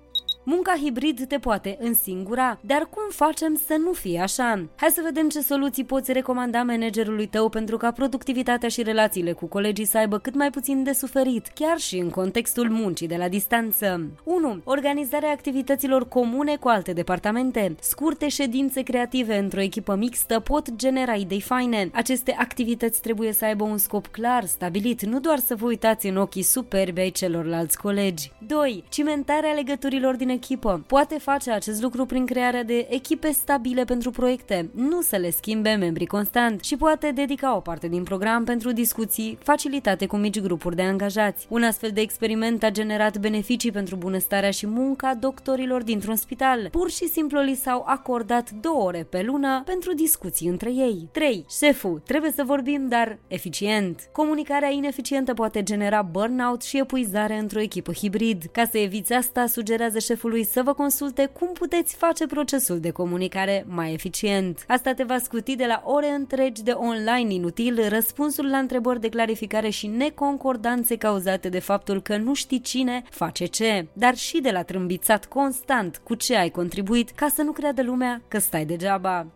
Munca 0.49 0.73
hibrid 0.81 1.25
te 1.27 1.37
poate 1.37 1.77
însingura, 1.79 2.59
dar 2.61 2.87
cum 2.89 3.03
facem 3.09 3.61
să 3.65 3.75
nu 3.83 3.91
fie 3.91 4.19
așa? 4.19 4.65
Hai 4.75 4.89
să 4.89 5.01
vedem 5.03 5.29
ce 5.29 5.39
soluții 5.41 5.83
poți 5.83 6.11
recomanda 6.11 6.63
managerului 6.63 7.27
tău 7.27 7.49
pentru 7.49 7.77
ca 7.77 7.91
productivitatea 7.91 8.69
și 8.69 8.83
relațiile 8.83 9.31
cu 9.31 9.45
colegii 9.45 9.85
să 9.85 9.97
aibă 9.97 10.17
cât 10.17 10.35
mai 10.35 10.49
puțin 10.49 10.83
de 10.83 10.91
suferit, 10.91 11.47
chiar 11.47 11.77
și 11.77 11.97
în 11.97 12.09
contextul 12.09 12.69
muncii 12.69 13.07
de 13.07 13.15
la 13.15 13.27
distanță. 13.27 14.09
1. 14.23 14.61
Organizarea 14.63 15.31
activităților 15.31 16.07
comune 16.07 16.55
cu 16.55 16.67
alte 16.67 16.93
departamente. 16.93 17.75
Scurte 17.79 18.27
ședințe 18.27 18.81
creative 18.81 19.37
într-o 19.37 19.61
echipă 19.61 19.95
mixtă 19.95 20.39
pot 20.39 20.75
genera 20.75 21.13
idei 21.13 21.41
faine. 21.41 21.89
Aceste 21.93 22.35
activități 22.39 23.01
trebuie 23.01 23.31
să 23.31 23.45
aibă 23.45 23.63
un 23.63 23.77
scop 23.77 24.07
clar, 24.07 24.45
stabilit, 24.45 25.05
nu 25.05 25.19
doar 25.19 25.37
să 25.37 25.55
vă 25.55 25.65
uitați 25.65 26.07
în 26.07 26.17
ochii 26.17 26.41
superbi 26.41 26.99
ai 26.99 27.11
celorlalți 27.11 27.77
colegi. 27.77 28.31
2. 28.47 28.83
Cimentarea 28.89 29.51
legăturilor 29.51 30.15
din 30.15 30.35
echipă. 30.37 30.83
Poate 30.87 31.17
face 31.17 31.51
acest 31.51 31.81
lucru 31.81 32.05
prin 32.05 32.25
crearea 32.25 32.63
de 32.63 32.87
echipe 32.89 33.31
stabile 33.31 33.83
pentru 33.83 34.11
proiecte, 34.11 34.69
nu 34.73 35.01
să 35.01 35.15
le 35.15 35.29
schimbe 35.29 35.69
membrii 35.69 36.05
constant 36.07 36.63
și 36.63 36.75
poate 36.75 37.11
dedica 37.11 37.55
o 37.55 37.59
parte 37.59 37.87
din 37.87 38.03
program 38.03 38.43
pentru 38.43 38.71
discuții 38.71 39.37
facilitate 39.43 40.05
cu 40.05 40.15
mici 40.17 40.39
grupuri 40.39 40.75
de 40.75 40.81
angajați. 40.81 41.45
Un 41.49 41.63
astfel 41.63 41.91
de 41.93 42.01
experiment 42.01 42.63
a 42.63 42.69
generat 42.69 43.17
beneficii 43.17 43.71
pentru 43.71 43.95
bunăstarea 43.95 44.51
și 44.51 44.67
munca 44.67 45.13
doctorilor 45.13 45.83
dintr-un 45.83 46.15
spital. 46.15 46.67
Pur 46.71 46.89
și 46.89 47.07
simplu 47.07 47.39
li 47.39 47.55
s-au 47.55 47.83
acordat 47.87 48.51
două 48.51 48.83
ore 48.83 49.07
pe 49.09 49.21
lună 49.21 49.61
pentru 49.65 49.93
discuții 49.93 50.47
între 50.47 50.73
ei. 50.73 51.07
3. 51.11 51.45
Șeful. 51.59 52.01
Trebuie 52.05 52.31
să 52.31 52.43
vorbim, 52.45 52.87
dar 52.87 53.17
eficient. 53.27 54.09
Comunicarea 54.11 54.69
ineficientă 54.71 55.33
poate 55.33 55.63
genera 55.63 56.01
burnout 56.01 56.63
și 56.63 56.77
epuizare 56.77 57.37
într-o 57.37 57.59
echipă 57.59 57.93
hibrid. 57.93 58.43
Ca 58.51 58.65
să 58.71 58.77
eviți 58.77 59.13
asta, 59.13 59.45
sugerează 59.47 59.99
șeful 59.99 60.26
șefului 60.27 60.43
să 60.53 60.61
vă 60.63 60.73
consulte 60.73 61.25
cum 61.25 61.47
puteți 61.53 61.95
face 61.95 62.25
procesul 62.25 62.79
de 62.79 62.91
comunicare 62.91 63.65
mai 63.67 63.93
eficient. 63.93 64.65
Asta 64.67 64.93
te 64.93 65.03
va 65.03 65.17
scuti 65.17 65.55
de 65.55 65.65
la 65.65 65.81
ore 65.85 66.09
întregi 66.09 66.63
de 66.63 66.71
online 66.71 67.33
inutil, 67.33 67.89
răspunsuri 67.89 68.49
la 68.49 68.57
întrebări 68.57 68.99
de 68.99 69.09
clarificare 69.09 69.69
și 69.69 69.87
neconcordanțe 69.87 70.95
cauzate 70.95 71.49
de 71.49 71.59
faptul 71.59 72.01
că 72.01 72.17
nu 72.17 72.33
știi 72.33 72.61
cine 72.61 73.03
face 73.09 73.45
ce, 73.45 73.87
dar 73.93 74.15
și 74.15 74.41
de 74.41 74.51
la 74.51 74.63
trâmbițat 74.63 75.25
constant 75.25 76.01
cu 76.03 76.13
ce 76.13 76.35
ai 76.35 76.49
contribuit 76.49 77.09
ca 77.09 77.27
să 77.27 77.41
nu 77.41 77.51
creadă 77.51 77.83
lumea 77.83 78.21
că 78.27 78.39
stai 78.39 78.65
degeaba. 78.65 79.27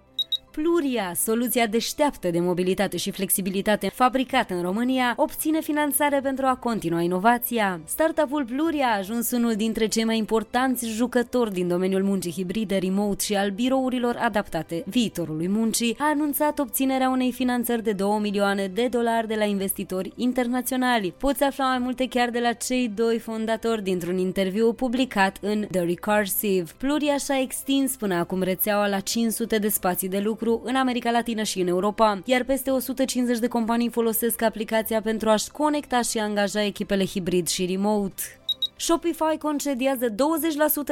Pluria, 0.51 1.13
soluția 1.15 1.67
deșteaptă 1.67 2.29
de 2.29 2.39
mobilitate 2.39 2.97
și 2.97 3.11
flexibilitate 3.11 3.89
fabricată 3.89 4.53
în 4.53 4.61
România, 4.61 5.13
obține 5.17 5.61
finanțare 5.61 6.19
pentru 6.19 6.45
a 6.45 6.55
continua 6.55 7.01
inovația. 7.01 7.79
Startup-ul 7.85 8.45
Pluria 8.45 8.85
a 8.85 8.97
ajuns 8.97 9.31
unul 9.31 9.53
dintre 9.53 9.87
cei 9.87 10.03
mai 10.03 10.17
importanți 10.17 10.87
jucători 10.87 11.53
din 11.53 11.67
domeniul 11.67 12.03
muncii 12.03 12.31
hibride, 12.31 12.77
remote 12.77 13.23
și 13.23 13.35
al 13.35 13.49
birourilor 13.49 14.15
adaptate 14.19 14.83
viitorului 14.85 15.47
muncii, 15.47 15.95
a 15.99 16.09
anunțat 16.13 16.59
obținerea 16.59 17.09
unei 17.09 17.31
finanțări 17.31 17.83
de 17.83 17.91
2 17.91 18.19
milioane 18.21 18.67
de 18.67 18.87
dolari 18.87 19.27
de 19.27 19.35
la 19.35 19.45
investitori 19.45 20.11
internaționali. 20.15 21.13
Poți 21.17 21.43
afla 21.43 21.65
mai 21.65 21.79
multe 21.79 22.07
chiar 22.07 22.29
de 22.29 22.39
la 22.39 22.53
cei 22.53 22.91
doi 22.95 23.19
fondatori 23.19 23.83
dintr-un 23.83 24.17
interviu 24.17 24.73
publicat 24.73 25.37
în 25.41 25.65
The 25.71 25.81
Recursive. 25.81 26.71
Pluria 26.77 27.17
și-a 27.17 27.39
extins 27.41 27.95
până 27.95 28.15
acum 28.15 28.41
rețeaua 28.41 28.87
la 28.87 28.99
500 28.99 29.57
de 29.57 29.67
spații 29.67 30.09
de 30.09 30.19
lucru 30.19 30.39
lucru 30.41 30.69
în 30.69 30.75
America 30.75 31.11
Latină 31.11 31.43
și 31.43 31.59
în 31.59 31.67
Europa, 31.67 32.21
iar 32.25 32.43
peste 32.43 32.71
150 32.71 33.39
de 33.39 33.47
companii 33.47 33.89
folosesc 33.89 34.41
aplicația 34.41 35.01
pentru 35.01 35.29
a-și 35.29 35.51
conecta 35.51 36.01
și 36.01 36.17
angaja 36.17 36.63
echipele 36.63 37.05
hibrid 37.05 37.47
și 37.47 37.65
remote. 37.65 38.40
Shopify 38.83 39.37
concediază 39.39 40.07
20% 40.09 40.13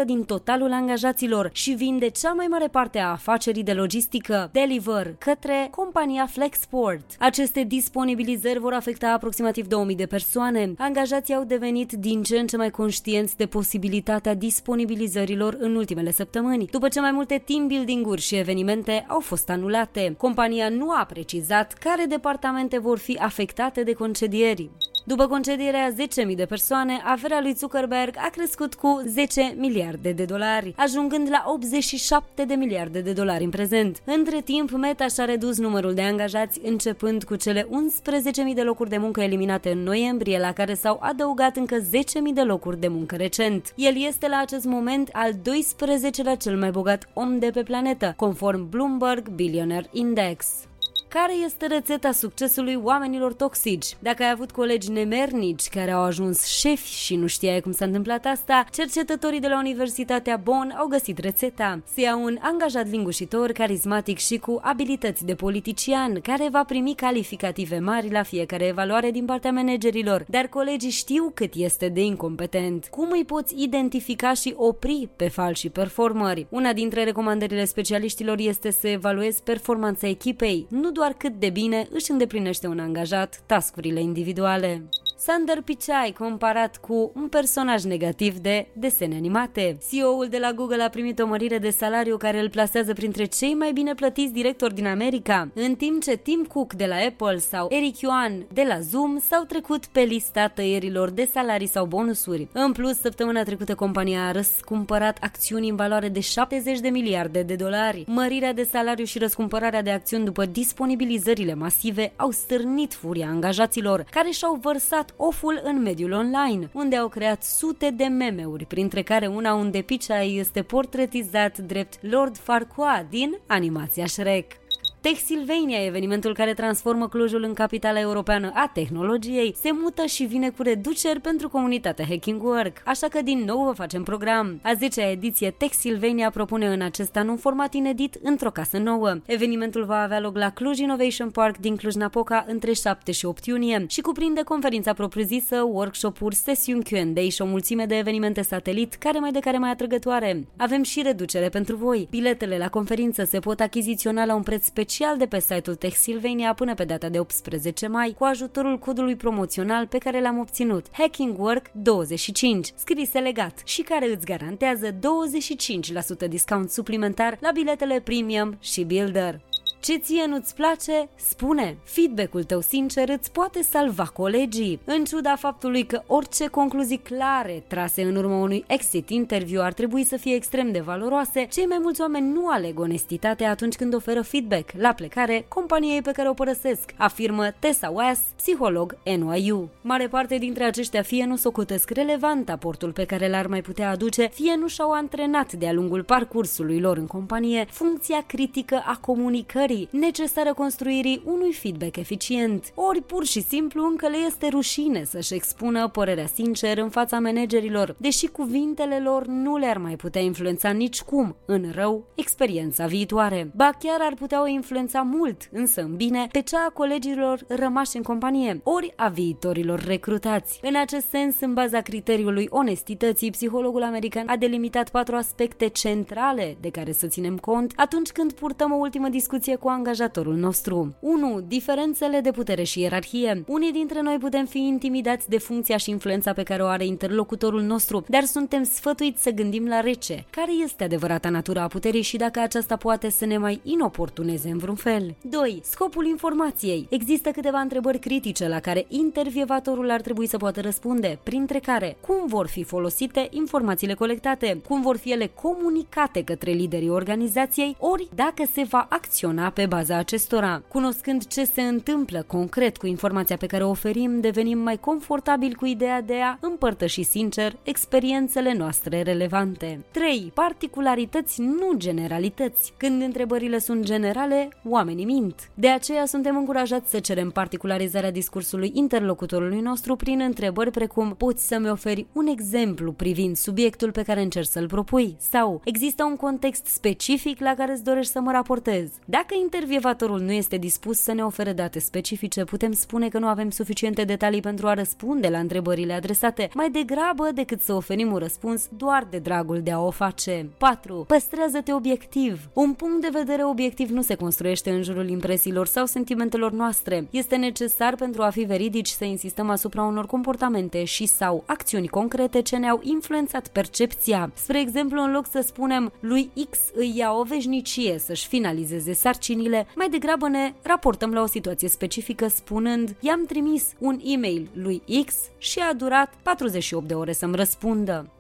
din 0.06 0.24
totalul 0.24 0.72
angajaților 0.72 1.50
și 1.54 1.72
vinde 1.72 2.10
cea 2.10 2.34
mai 2.34 2.46
mare 2.50 2.68
parte 2.68 3.00
a 3.00 3.12
afacerii 3.12 3.64
de 3.64 3.74
logistică 3.74 4.50
Deliver 4.52 5.16
către 5.18 5.68
compania 5.72 6.26
Flexport. 6.26 7.06
Aceste 7.20 7.64
disponibilizări 7.64 8.60
vor 8.60 8.74
afecta 8.74 9.08
aproximativ 9.08 9.68
2000 9.68 9.96
de 9.96 10.06
persoane. 10.06 10.74
Angajații 10.78 11.34
au 11.34 11.44
devenit 11.44 11.92
din 11.92 12.24
ce 12.24 12.40
în 12.40 12.48
ce 12.48 12.58
mai 12.58 12.72
conștienți 12.72 13.38
de 13.38 13.46
posibilitatea 13.46 14.34
disponibilizărilor 14.34 15.56
în 15.60 15.76
ultimele 15.76 16.12
săptămâni, 16.12 16.66
după 16.66 16.88
ce 16.88 17.00
mai 17.00 17.12
multe 17.12 17.44
team 17.46 17.68
building-uri 17.68 18.22
și 18.22 18.36
evenimente 18.36 19.06
au 19.08 19.20
fost 19.20 19.50
anulate. 19.50 20.14
Compania 20.18 20.70
nu 20.70 20.92
a 20.92 21.06
precizat 21.06 21.74
care 21.74 22.06
departamente 22.06 22.80
vor 22.80 22.98
fi 22.98 23.18
afectate 23.18 23.84
de 23.84 23.94
concedieri. 23.94 24.70
După 25.10 25.28
concedierea 25.28 25.94
10.000 26.28 26.36
de 26.36 26.46
persoane, 26.46 27.02
averea 27.04 27.42
lui 27.42 27.54
Zuckerberg 27.54 28.16
a 28.18 28.30
crescut 28.30 28.76
cu 28.76 29.02
10 29.06 29.54
miliarde 29.58 30.12
de 30.12 30.26
dolari, 30.26 30.74
ajungând 30.78 31.30
la 31.30 31.44
87 31.48 32.46
de 32.46 32.54
miliarde 32.54 33.02
de 33.02 33.14
dolari 33.14 33.44
în 33.44 33.50
prezent. 33.50 34.02
Între 34.06 34.42
timp, 34.42 34.72
Meta 34.72 35.08
și-a 35.08 35.26
redus 35.26 35.58
numărul 35.58 35.94
de 35.94 36.02
angajați, 36.02 36.60
începând 36.64 37.24
cu 37.24 37.36
cele 37.36 37.64
11.000 37.64 38.54
de 38.56 38.62
locuri 38.62 38.90
de 38.90 38.98
muncă 38.98 39.22
eliminate 39.22 39.72
în 39.72 39.84
noiembrie, 39.84 40.40
la 40.40 40.52
care 40.52 40.74
s-au 40.74 41.00
adăugat 41.02 41.56
încă 41.56 41.78
10.000 41.80 41.86
de 42.34 42.42
locuri 42.42 42.80
de 42.80 42.88
muncă 42.88 43.16
recent. 43.16 43.74
El 43.76 44.04
este 44.08 44.28
la 44.28 44.38
acest 44.38 44.66
moment 44.66 45.10
al 45.14 45.32
12-lea 45.34 46.38
cel 46.40 46.58
mai 46.58 46.72
bogat 46.72 47.10
om 47.14 47.40
de 47.40 47.50
pe 47.54 47.64
planetă, 47.64 48.14
conform 48.18 48.70
Bloomberg 48.70 49.30
Billionaire 49.30 49.90
Index. 49.92 50.69
Care 51.10 51.34
este 51.46 51.66
rețeta 51.66 52.12
succesului 52.12 52.80
oamenilor 52.84 53.34
toxici? 53.34 53.96
Dacă 54.00 54.24
ai 54.24 54.30
avut 54.30 54.52
colegi 54.52 54.92
nemernici 54.92 55.68
care 55.68 55.92
au 55.92 56.02
ajuns 56.02 56.46
șefi 56.46 56.94
și 56.94 57.16
nu 57.16 57.28
știai 57.28 57.62
cum 57.62 57.72
s-a 57.72 57.86
întâmplat 57.86 58.26
asta, 58.26 58.66
cercetătorii 58.72 59.40
de 59.40 59.48
la 59.48 59.58
Universitatea 59.58 60.38
Bonn 60.44 60.74
au 60.78 60.88
găsit 60.88 61.18
rețeta. 61.18 61.82
Se 61.94 62.02
ia 62.02 62.16
un 62.16 62.38
angajat 62.42 62.90
lingușitor, 62.90 63.52
carismatic 63.52 64.18
și 64.18 64.38
cu 64.38 64.60
abilități 64.64 65.26
de 65.26 65.36
politician, 65.36 66.20
care 66.22 66.50
va 66.52 66.64
primi 66.64 66.96
calificative 66.96 67.80
mari 67.80 68.12
la 68.12 68.24
fiecare 68.24 68.66
evaluare 68.66 69.12
din 69.12 69.26
partea 69.26 69.52
managerilor, 69.52 70.26
dar 70.28 70.48
colegii 70.48 70.90
știu 70.90 71.32
cât 71.34 71.54
este 71.56 71.88
de 71.88 72.04
incompetent. 72.04 72.88
Cum 72.92 73.08
îi 73.12 73.26
poți 73.26 73.62
identifica 73.64 74.34
și 74.34 74.54
opri 74.58 75.10
pe 75.16 75.28
falși 75.28 75.70
performări? 75.70 76.48
Una 76.50 76.74
dintre 76.74 77.04
recomandările 77.04 77.66
specialiștilor 77.66 78.40
este 78.40 78.72
să 78.72 78.88
evaluezi 78.88 79.44
performanța 79.44 80.08
echipei, 80.08 80.68
nu 80.70 80.92
doar 81.00 81.14
cât 81.14 81.40
de 81.40 81.50
bine 81.50 81.88
își 81.92 82.12
îndeplinește 82.12 82.68
un 82.68 82.80
angajat 82.80 83.42
tascurile 83.46 84.02
individuale. 84.02 84.84
Sander 85.22 85.62
Pichai 85.62 86.14
comparat 86.18 86.78
cu 86.78 87.12
un 87.16 87.28
personaj 87.28 87.84
negativ 87.84 88.38
de 88.38 88.68
desene 88.74 89.16
animate. 89.16 89.78
CEO-ul 89.90 90.28
de 90.30 90.38
la 90.38 90.52
Google 90.52 90.84
a 90.84 90.90
primit 90.90 91.20
o 91.20 91.26
mărire 91.26 91.58
de 91.58 91.70
salariu 91.70 92.18
care 92.18 92.40
îl 92.40 92.50
plasează 92.50 92.94
printre 92.94 93.26
cei 93.26 93.54
mai 93.54 93.72
bine 93.72 93.94
plătiți 93.94 94.34
directori 94.34 94.74
din 94.74 94.88
America, 94.88 95.52
în 95.54 95.76
timp 95.76 96.04
ce 96.04 96.16
Tim 96.16 96.46
Cook 96.54 96.74
de 96.74 96.86
la 96.86 96.96
Apple 96.96 97.38
sau 97.38 97.68
Eric 97.72 98.00
Yuan 98.00 98.46
de 98.54 98.64
la 98.68 98.80
Zoom 98.80 99.20
s-au 99.20 99.44
trecut 99.44 99.86
pe 99.86 100.02
lista 100.02 100.48
tăierilor 100.48 101.10
de 101.10 101.30
salarii 101.34 101.68
sau 101.68 101.86
bonusuri. 101.86 102.48
În 102.52 102.72
plus, 102.72 103.00
săptămâna 103.00 103.44
trecută 103.44 103.76
compania 103.76 104.28
a 104.28 104.32
răscumpărat 104.32 105.18
acțiuni 105.22 105.70
în 105.70 105.76
valoare 105.76 106.10
de 106.10 106.20
70 106.20 106.80
de 106.80 106.90
miliarde 106.90 107.42
de 107.42 107.56
dolari. 107.56 108.04
Mărirea 108.08 108.54
de 108.54 108.64
salariu 108.64 109.06
și 109.06 109.20
răscumpărarea 109.20 109.82
de 109.82 109.92
acțiuni 109.92 110.26
după 110.26 110.46
disponibilizările 110.46 111.54
masive 111.54 112.14
au 112.16 112.32
stârnit 112.32 112.94
furia 112.94 113.28
angajaților, 113.28 114.06
care 114.12 114.30
și-au 114.30 114.60
vărsat 114.62 115.08
oful 115.18 115.60
în 115.64 115.82
mediul 115.82 116.12
online, 116.12 116.70
unde 116.74 116.96
au 116.96 117.08
creat 117.08 117.44
sute 117.44 117.90
de 117.90 118.04
meme-uri, 118.04 118.66
printre 118.66 119.02
care 119.02 119.28
una 119.28 119.54
unde 119.54 119.82
Pichai 119.82 120.36
este 120.36 120.62
portretizat 120.62 121.58
drept 121.58 121.98
Lord 122.02 122.38
Farquaad 122.38 123.10
din 123.10 123.38
animația 123.48 124.06
Shrek. 124.06 124.59
Techsylvania, 125.02 125.86
evenimentul 125.86 126.34
care 126.34 126.54
transformă 126.54 127.08
Clujul 127.08 127.44
în 127.44 127.54
capitala 127.54 128.00
europeană 128.00 128.52
a 128.54 128.72
tehnologiei, 128.74 129.56
se 129.62 129.70
mută 129.72 130.06
și 130.06 130.24
vine 130.24 130.50
cu 130.50 130.62
reduceri 130.62 131.20
pentru 131.20 131.50
comunitatea 131.50 132.06
Hacking 132.06 132.44
Work. 132.44 132.82
Așa 132.86 133.08
că 133.08 133.22
din 133.22 133.40
nou 133.40 133.64
vă 133.64 133.72
facem 133.72 134.04
program. 134.04 134.60
A 134.64 134.72
10-a 134.76 135.10
ediție 135.12 135.50
Techsylvania 135.58 136.30
propune 136.30 136.68
în 136.68 136.82
acest 136.82 137.16
an 137.16 137.28
un 137.28 137.38
format 137.38 137.74
inedit 137.74 138.18
într-o 138.24 138.52
casă 138.52 138.78
nouă. 138.78 139.16
Evenimentul 139.26 139.86
va 139.86 140.02
avea 140.02 140.20
loc 140.20 140.38
la 140.38 140.50
Cluj 140.50 140.80
Innovation 140.80 141.30
Park 141.30 141.58
din 141.58 141.76
Cluj-Napoca 141.76 142.46
între 142.48 142.74
7 142.74 143.12
și 143.12 143.26
8 143.26 143.46
iunie 143.46 143.86
și 143.88 144.02
cuprinde 144.02 144.42
conferința 144.42 144.94
propriu-zisă, 144.94 145.62
workshop-uri, 145.62 146.36
sesiuni 146.36 146.84
Q&A 146.84 147.30
și 147.30 147.42
o 147.42 147.46
mulțime 147.46 147.86
de 147.86 147.98
evenimente 147.98 148.42
satelit, 148.42 148.94
care 148.94 149.20
mai 149.20 149.32
de 149.32 149.40
care 149.40 149.58
mai 149.58 149.70
atrăgătoare. 149.70 150.48
Avem 150.58 150.84
și 150.84 151.02
reducere 151.02 151.50
pentru 151.50 151.76
voi. 151.76 152.08
Biletele 152.10 152.58
la 152.58 152.70
conferință 152.70 153.24
se 153.24 153.40
pot 153.40 153.60
achiziționa 153.60 154.26
la 154.26 154.36
un 154.36 154.44
preț 154.44 154.66
special 154.66 154.88
special 154.90 155.18
de 155.18 155.26
pe 155.26 155.40
site-ul 155.40 155.76
Techsylvania 155.76 156.54
până 156.54 156.74
pe 156.74 156.84
data 156.84 157.10
de 157.10 157.20
18 157.20 157.88
mai 157.88 158.16
cu 158.18 158.24
ajutorul 158.24 158.78
codului 158.78 159.16
promoțional 159.16 159.88
pe 159.88 159.98
care 159.98 160.22
l-am 160.22 160.38
obținut, 160.38 160.86
Hacking 160.92 161.40
Work 161.40 161.72
25, 161.72 162.72
scris 162.76 163.14
legat 163.14 163.62
și 163.66 163.82
care 163.82 164.12
îți 164.12 164.26
garantează 164.26 164.92
25% 164.92 166.28
discount 166.30 166.70
suplimentar 166.70 167.38
la 167.42 167.52
biletele 167.52 168.00
Premium 168.00 168.58
și 168.60 168.84
Builder. 168.84 169.42
Ce 169.82 169.98
ție 169.98 170.26
nu-ți 170.28 170.56
place? 170.56 171.10
Spune! 171.16 171.78
Feedback-ul 171.84 172.44
tău 172.44 172.62
sincer 172.62 173.10
îți 173.10 173.32
poate 173.32 173.62
salva 173.62 174.04
colegii. 174.04 174.80
În 174.86 175.04
ciuda 175.04 175.36
faptului 175.36 175.86
că 175.86 176.02
orice 176.08 176.48
concluzii 176.48 176.98
clare 176.98 177.64
trase 177.68 178.02
în 178.04 178.16
urma 178.16 178.38
unui 178.38 178.64
exit 178.68 179.10
interview 179.10 179.64
ar 179.64 179.74
trebui 179.74 180.04
să 180.04 180.18
fie 180.18 180.36
extrem 180.36 180.72
de 180.72 180.80
valoroase, 180.80 181.48
cei 181.52 181.66
mai 181.66 181.78
mulți 181.82 182.02
oameni 182.02 182.32
nu 182.32 182.48
aleg 182.48 182.80
onestitatea 182.80 183.50
atunci 183.50 183.76
când 183.76 183.94
oferă 183.94 184.22
feedback 184.22 184.72
la 184.78 184.94
plecare 184.94 185.46
companiei 185.48 186.02
pe 186.02 186.12
care 186.12 186.30
o 186.30 186.34
părăsesc, 186.34 186.94
afirmă 186.98 187.48
Tessa 187.60 187.90
West, 187.90 188.24
psiholog 188.36 188.98
NYU. 189.04 189.70
Mare 189.82 190.08
parte 190.08 190.38
dintre 190.38 190.64
aceștia 190.64 191.02
fie 191.02 191.26
nu 191.26 191.36
socotesc 191.36 191.90
relevant 191.90 192.50
aportul 192.50 192.92
pe 192.92 193.06
care 193.06 193.30
l-ar 193.30 193.48
mai 193.48 193.62
putea 193.62 193.90
aduce, 193.90 194.30
fie 194.34 194.56
nu 194.56 194.68
și-au 194.68 194.92
antrenat 194.92 195.54
de-a 195.54 195.74
lungul 195.74 196.04
parcursului 196.04 196.80
lor 196.80 196.98
în 196.98 197.08
companie 197.08 197.66
funcția 197.70 198.24
critică 198.28 198.84
a 198.86 198.98
comunicării 199.02 199.68
comunicării 199.70 199.90
necesară 200.08 200.54
construirii 200.54 201.22
unui 201.26 201.54
feedback 201.54 201.98
eficient. 201.98 202.72
Ori 202.76 203.02
pur 203.02 203.26
și 203.26 203.42
simplu 203.42 203.86
încă 203.86 204.08
le 204.08 204.18
este 204.28 204.48
rușine 204.48 205.04
să-și 205.04 205.34
expună 205.34 205.88
părerea 205.88 206.26
sincer 206.26 206.78
în 206.78 206.90
fața 206.90 207.20
managerilor, 207.20 207.96
deși 207.98 208.28
cuvintele 208.28 209.00
lor 209.00 209.26
nu 209.26 209.58
le-ar 209.58 209.78
mai 209.78 209.96
putea 209.96 210.22
influența 210.22 210.70
nicicum 210.70 211.36
în 211.46 211.72
rău 211.76 212.06
experiența 212.16 212.86
viitoare. 212.86 213.52
Ba 213.56 213.70
chiar 213.80 213.98
ar 214.02 214.14
putea 214.14 214.42
o 214.42 214.48
influența 214.48 215.02
mult, 215.02 215.50
însă 215.52 215.82
în 215.82 215.96
bine, 215.96 216.28
pe 216.32 216.42
cea 216.42 216.66
a 216.68 216.72
colegilor 216.74 217.40
rămași 217.48 217.98
în 217.98 218.04
companie, 218.04 218.62
ori 218.64 218.94
a 218.96 219.08
viitorilor 219.08 219.84
recrutați. 219.84 220.60
În 220.62 220.76
acest 220.76 221.08
sens, 221.10 221.40
în 221.40 221.54
baza 221.54 221.82
criteriului 221.82 222.48
onestității, 222.50 223.32
psihologul 223.32 223.84
american 223.84 224.28
a 224.28 224.36
delimitat 224.36 224.90
patru 224.90 225.16
aspecte 225.16 225.68
centrale 225.68 226.58
de 226.62 226.70
care 226.70 226.92
să 226.92 227.08
ținem 227.08 227.38
cont 227.38 227.74
atunci 227.76 228.10
când 228.10 228.32
purtăm 228.34 228.72
o 228.72 228.76
ultimă 228.76 229.08
discuție 229.10 229.56
cu 229.60 229.68
angajatorul 229.68 230.36
nostru. 230.36 230.96
1. 231.00 231.42
Diferențele 231.48 232.20
de 232.20 232.32
putere 232.32 232.64
și 232.64 232.80
ierarhie. 232.80 233.44
Unii 233.48 233.72
dintre 233.72 234.02
noi 234.02 234.18
putem 234.20 234.46
fi 234.46 234.58
intimidați 234.58 235.30
de 235.30 235.38
funcția 235.38 235.78
și 235.78 235.90
influența 235.90 236.34
pe 236.34 236.44
care 236.44 236.64
o 236.64 236.66
are 236.66 236.86
interlocutorul 236.86 237.62
nostru, 237.62 238.04
dar 238.08 238.24
suntem 238.24 238.64
sfătuiți 238.64 239.22
să 239.22 239.30
gândim 239.30 239.68
la 239.68 239.80
rece. 239.80 240.26
Care 240.30 240.52
este 240.64 240.84
adevărata 240.84 241.30
natura 241.30 241.62
a 241.62 241.68
puterii 241.68 242.02
și 242.02 242.18
dacă 242.18 242.40
aceasta 242.40 242.76
poate 242.76 243.10
să 243.10 243.26
ne 243.26 243.38
mai 243.38 243.60
inoportuneze 243.64 244.50
în 244.50 244.58
vreun 244.58 244.76
fel? 244.76 245.16
2. 245.22 245.62
Scopul 245.64 246.06
informației. 246.06 246.88
Există 246.90 247.30
câteva 247.30 247.60
întrebări 247.60 248.00
critice 248.00 248.48
la 248.48 248.60
care 248.60 248.86
intervievatorul 248.88 249.92
ar 249.92 250.02
trebui 250.02 250.28
să 250.28 250.38
poată 250.38 250.62
răspunde, 250.62 251.20
printre 251.24 251.60
care 251.60 251.98
cum 252.02 252.28
vor 252.28 252.48
fi 252.48 252.64
folosite 252.64 253.28
informațiile 253.32 253.94
colectate, 253.94 254.62
cum 254.68 254.82
vor 254.82 254.98
fi 254.98 255.12
ele 255.12 255.32
comunicate 255.42 256.24
către 256.24 256.52
liderii 256.52 256.90
organizației, 256.90 257.76
ori 257.80 258.08
dacă 258.16 258.44
se 258.54 258.64
va 258.70 258.88
acționa 258.90 259.49
pe 259.50 259.66
baza 259.66 259.98
acestora. 259.98 260.64
Cunoscând 260.68 261.28
ce 261.28 261.44
se 261.44 261.62
întâmplă 261.62 262.24
concret 262.28 262.78
cu 262.78 262.88
informația 262.88 263.38
pe 263.38 263.46
care 263.46 263.64
o 263.64 263.70
oferim, 263.70 264.20
devenim 264.20 264.58
mai 264.58 264.78
confortabili 264.78 265.54
cu 265.54 265.66
ideea 265.66 266.02
de 266.02 266.16
a 266.22 266.38
împărtăși 266.42 267.04
sincer 267.04 267.58
experiențele 267.64 268.54
noastre 268.54 269.02
relevante. 269.02 269.86
3. 269.92 270.32
Particularități, 270.34 271.42
nu 271.42 271.74
generalități. 271.78 272.74
Când 272.78 273.02
întrebările 273.02 273.60
sunt 273.60 273.84
generale, 273.84 274.50
oamenii 274.64 275.06
mint. 275.06 275.50
De 275.54 275.70
aceea 275.70 276.06
suntem 276.06 276.38
încurajați 276.38 276.90
să 276.90 277.00
cerem 277.00 277.30
particularizarea 277.30 278.12
discursului 278.12 278.72
interlocutorului 278.74 279.60
nostru 279.60 279.96
prin 279.96 280.20
întrebări 280.20 280.72
precum 280.72 281.16
poți 281.18 281.48
să-mi 281.48 281.70
oferi 281.70 282.08
un 282.14 282.28
exemplu 282.28 282.92
privind 282.92 283.36
subiectul 283.36 283.92
pe 283.92 284.04
care 284.04 284.22
încerci 284.22 284.48
să-l 284.48 284.68
propui? 284.68 285.16
Sau 285.20 285.62
există 285.64 286.04
un 286.04 286.16
context 286.16 286.66
specific 286.66 287.40
la 287.40 287.54
care 287.54 287.72
îți 287.72 287.84
dorești 287.84 288.12
să 288.12 288.20
mă 288.20 288.32
raportez? 288.32 288.90
Dacă 289.06 289.36
intervievatorul 289.42 290.20
nu 290.20 290.32
este 290.32 290.58
dispus 290.58 291.00
să 291.00 291.14
ne 291.14 291.24
ofere 291.24 291.54
date 291.54 291.80
specifice, 291.80 292.44
putem 292.44 292.72
spune 292.72 293.10
că 293.10 293.20
nu 293.20 293.28
avem 293.28 293.50
suficiente 293.50 294.04
detalii 294.04 294.42
pentru 294.42 294.68
a 294.68 294.74
răspunde 294.74 295.28
la 295.28 295.40
întrebările 295.40 295.94
adresate, 295.94 296.50
mai 296.54 296.70
degrabă 296.70 297.30
decât 297.34 297.62
să 297.62 297.74
oferim 297.74 298.12
un 298.12 298.18
răspuns 298.18 298.68
doar 298.78 299.08
de 299.10 299.18
dragul 299.18 299.62
de 299.62 299.72
a 299.72 299.80
o 299.80 299.92
face. 299.92 300.50
4. 300.58 301.04
Păstrează-te 301.08 301.74
obiectiv. 301.74 302.50
Un 302.54 302.74
punct 302.74 303.02
de 303.02 303.10
vedere 303.12 303.44
obiectiv 303.46 303.90
nu 303.90 304.02
se 304.02 304.16
construiește 304.16 304.70
în 304.70 304.84
jurul 304.84 305.10
impresiilor 305.10 305.68
sau 305.68 305.86
sentimentelor 305.86 306.52
noastre. 306.52 307.08
Este 307.10 307.36
necesar 307.36 307.96
pentru 307.96 308.22
a 308.22 308.30
fi 308.30 308.42
veridici 308.42 308.88
să 308.88 309.04
insistăm 309.04 309.50
asupra 309.50 309.84
unor 309.84 310.06
comportamente 310.06 310.84
și 310.84 311.06
sau 311.06 311.44
acțiuni 311.46 311.88
concrete 311.88 312.42
ce 312.42 312.58
ne-au 312.58 312.80
influențat 312.84 313.48
percepția. 313.48 314.32
Spre 314.36 314.60
exemplu, 314.60 315.04
în 315.04 315.12
loc 315.12 315.28
să 315.28 315.44
spunem 315.46 315.92
lui 316.00 316.30
X 316.50 316.58
îi 316.74 316.94
ia 316.96 317.12
o 317.12 317.24
veșnicie 317.24 318.00
să-și 318.00 318.28
finalizeze 318.28 318.94
sarcina, 318.94 319.28
rădăcinile, 319.30 319.68
mai 319.76 319.90
degrabă 319.90 320.28
ne 320.28 320.54
raportăm 320.62 321.14
la 321.14 321.22
o 321.22 321.26
situație 321.26 321.68
specifică 321.68 322.28
spunând 322.28 322.96
i-am 323.00 323.26
trimis 323.26 323.74
un 323.80 324.00
e-mail 324.04 324.50
lui 324.54 324.82
X 325.06 325.16
și 325.38 325.60
a 325.60 325.74
durat 325.74 326.14
48 326.24 326.88
de 326.88 326.94
ore 326.94 327.14
să-mi 327.14 327.36
răspundă. 327.36 328.12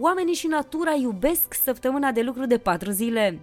Oamenii 0.00 0.34
și 0.34 0.46
natura 0.46 0.94
iubesc 1.00 1.54
săptămâna 1.64 2.12
de 2.12 2.22
lucru 2.22 2.46
de 2.46 2.58
4 2.58 2.90
zile. 2.90 3.38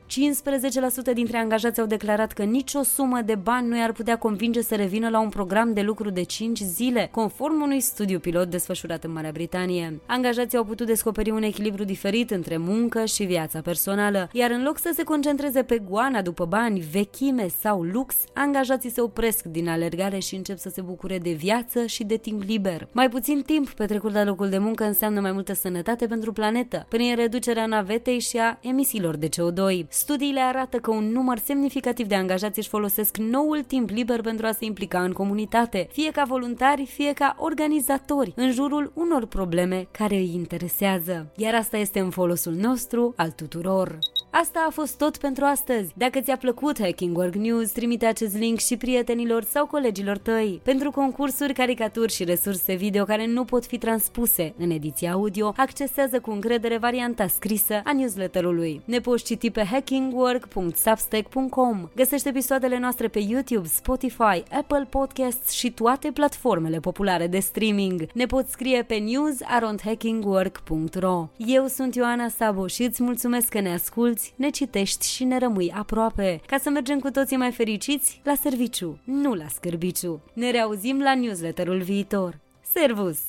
15% 1.12 1.14
dintre 1.14 1.38
angajați 1.38 1.80
au 1.80 1.86
declarat 1.86 2.32
că 2.32 2.44
nicio 2.44 2.84
sumă 2.84 3.22
de 3.22 3.36
bani 3.36 3.68
nu 3.68 3.78
i-ar 3.78 3.92
putea 3.92 4.18
convinge 4.18 4.62
să 4.62 4.76
revină 4.76 5.10
la 5.10 5.20
un 5.20 5.30
program 5.30 5.74
de 5.74 5.82
lucru 5.82 6.10
de 6.10 6.24
5 6.24 6.60
zile, 6.60 7.10
conform 7.12 7.62
unui 7.62 7.80
studiu 7.80 8.20
pilot 8.20 8.50
desfășurat 8.50 9.04
în 9.04 9.12
Marea 9.12 9.32
Britanie. 9.32 10.00
Angajații 10.06 10.58
au 10.58 10.64
putut 10.64 10.88
descoperi 10.88 11.30
un 11.30 11.44
echilibru 11.44 11.84
diferit 11.84 12.32
între 12.32 12.58
muncă 12.58 13.06
și 13.06 13.24
viața 13.24 13.62
personală, 13.62 14.30
iar 14.32 14.52
în 14.52 14.64
loc 14.64 14.78
să 14.78 14.92
se 14.94 15.04
concentreze 15.04 15.64
pe 15.64 15.82
goana 15.90 16.22
după 16.22 16.46
bani, 16.46 16.80
vechime 16.92 17.48
sau 17.60 17.84
lux, 17.84 18.16
angajații 18.34 18.90
se 18.90 19.02
opresc 19.02 19.46
din 19.46 19.70
alergare 19.70 20.20
și 20.20 20.36
încep 20.36 20.58
să 20.58 20.70
se 20.70 20.82
bucure 20.82 21.18
de 21.18 21.32
viață 21.32 21.86
și 21.86 22.04
de 22.04 22.16
timp 22.16 22.44
liber. 22.44 22.88
Mai 22.92 23.10
puțin 23.10 23.42
timp 23.42 23.70
petrecut 23.70 24.14
la 24.14 24.24
locul 24.24 24.50
de 24.50 24.58
muncă 24.58 24.84
înseamnă 24.84 25.22
mai 25.22 25.32
multă 25.32 25.54
sănătate 25.54 26.08
pentru 26.08 26.32
planetă, 26.42 26.86
prin 26.90 27.16
reducerea 27.16 27.66
navetei 27.66 28.20
și 28.20 28.38
a 28.38 28.58
emisiilor 28.62 29.16
de 29.16 29.28
CO2. 29.28 29.88
Studiile 29.88 30.40
arată 30.40 30.78
că 30.78 30.92
un 30.92 31.12
număr 31.12 31.38
semnificativ 31.38 32.08
de 32.08 32.16
angajați 32.16 32.60
își 32.60 32.70
folosesc 32.70 33.18
noul 33.18 33.64
timp 33.64 33.90
liber 33.90 34.22
pentru 34.22 34.46
a 34.46 34.52
se 34.52 34.66
implica 34.66 35.04
în 35.04 35.12
comunitate, 35.12 35.88
fie 35.92 36.12
ca 36.12 36.24
voluntari, 36.24 36.86
fie 36.86 37.14
ca 37.14 37.36
organizatori, 37.40 38.34
în 38.36 38.52
jurul 38.52 38.92
unor 38.96 39.26
probleme 39.26 39.88
care 39.92 40.16
îi 40.16 40.34
interesează. 40.34 41.32
Iar 41.36 41.54
asta 41.54 41.78
este 41.78 42.00
în 42.00 42.10
folosul 42.10 42.54
nostru, 42.54 43.14
al 43.18 43.32
tuturor. 43.32 43.98
Asta 44.34 44.66
a 44.68 44.72
fost 44.72 44.98
tot 44.98 45.18
pentru 45.18 45.44
astăzi. 45.46 45.94
Dacă 45.96 46.20
ți-a 46.20 46.38
plăcut 46.38 46.80
Hacking 46.82 47.18
Work 47.18 47.36
News, 47.36 47.72
trimite 47.72 48.06
acest 48.06 48.38
link 48.38 48.60
și 48.60 48.78
prietenilor 48.78 49.44
sau 49.44 49.66
colegilor 49.66 50.18
tăi. 50.18 50.62
Pentru 50.64 50.92
concursuri, 50.92 51.54
caricaturi 51.54 52.14
și 52.14 52.24
resurse 52.24 52.76
video 52.76 53.04
care 53.04 53.26
nu 53.26 53.46
pot 53.46 53.66
fi 53.66 53.78
transpuse 53.78 54.54
în 54.58 54.70
ediția 54.70 55.12
audio, 55.12 55.54
accesează 55.56 56.20
cu 56.20 56.31
încredere 56.32 56.78
varianta 56.78 57.28
scrisă 57.28 57.82
a 57.84 57.94
newsletterului. 57.94 58.82
Ne 58.86 59.00
poți 59.00 59.24
citi 59.24 59.50
pe 59.50 59.64
hackingwork.substack.com. 59.64 61.90
Găsește 61.96 62.30
episoadele 62.30 62.80
noastre 62.80 63.08
pe 63.08 63.20
YouTube, 63.20 63.68
Spotify, 63.68 64.44
Apple 64.52 64.88
Podcasts 64.90 65.52
și 65.52 65.72
toate 65.72 66.12
platformele 66.12 66.80
populare 66.80 67.28
de 67.28 67.40
streaming. 67.40 68.08
Ne 68.14 68.26
poți 68.26 68.52
scrie 68.52 68.84
pe 68.84 68.96
news.hackingwork.ro 68.96 71.28
Eu 71.38 71.68
sunt 71.68 71.96
Ioana 71.96 72.30
Sabo 72.30 72.68
și 72.68 72.84
îți 72.84 73.04
mulțumesc 73.04 73.48
că 73.48 73.60
ne 73.60 73.74
asculti 73.74 74.00
asculți, 74.02 74.34
ne 74.36 74.50
citești 74.50 75.08
și 75.08 75.24
ne 75.24 75.38
rămâi 75.38 75.74
aproape, 75.76 76.42
ca 76.46 76.58
să 76.58 76.70
mergem 76.70 77.00
cu 77.00 77.10
toții 77.10 77.38
mai 77.38 77.52
fericiți 77.52 78.22
la 78.24 78.36
serviciu, 78.36 79.00
nu 79.04 79.34
la 79.34 79.48
scârbiciu. 79.48 80.22
Ne 80.34 80.52
reauzim 80.52 81.02
la 81.02 81.16
newsletterul 81.16 81.82
viitor. 81.82 82.40
Servus! 82.74 83.20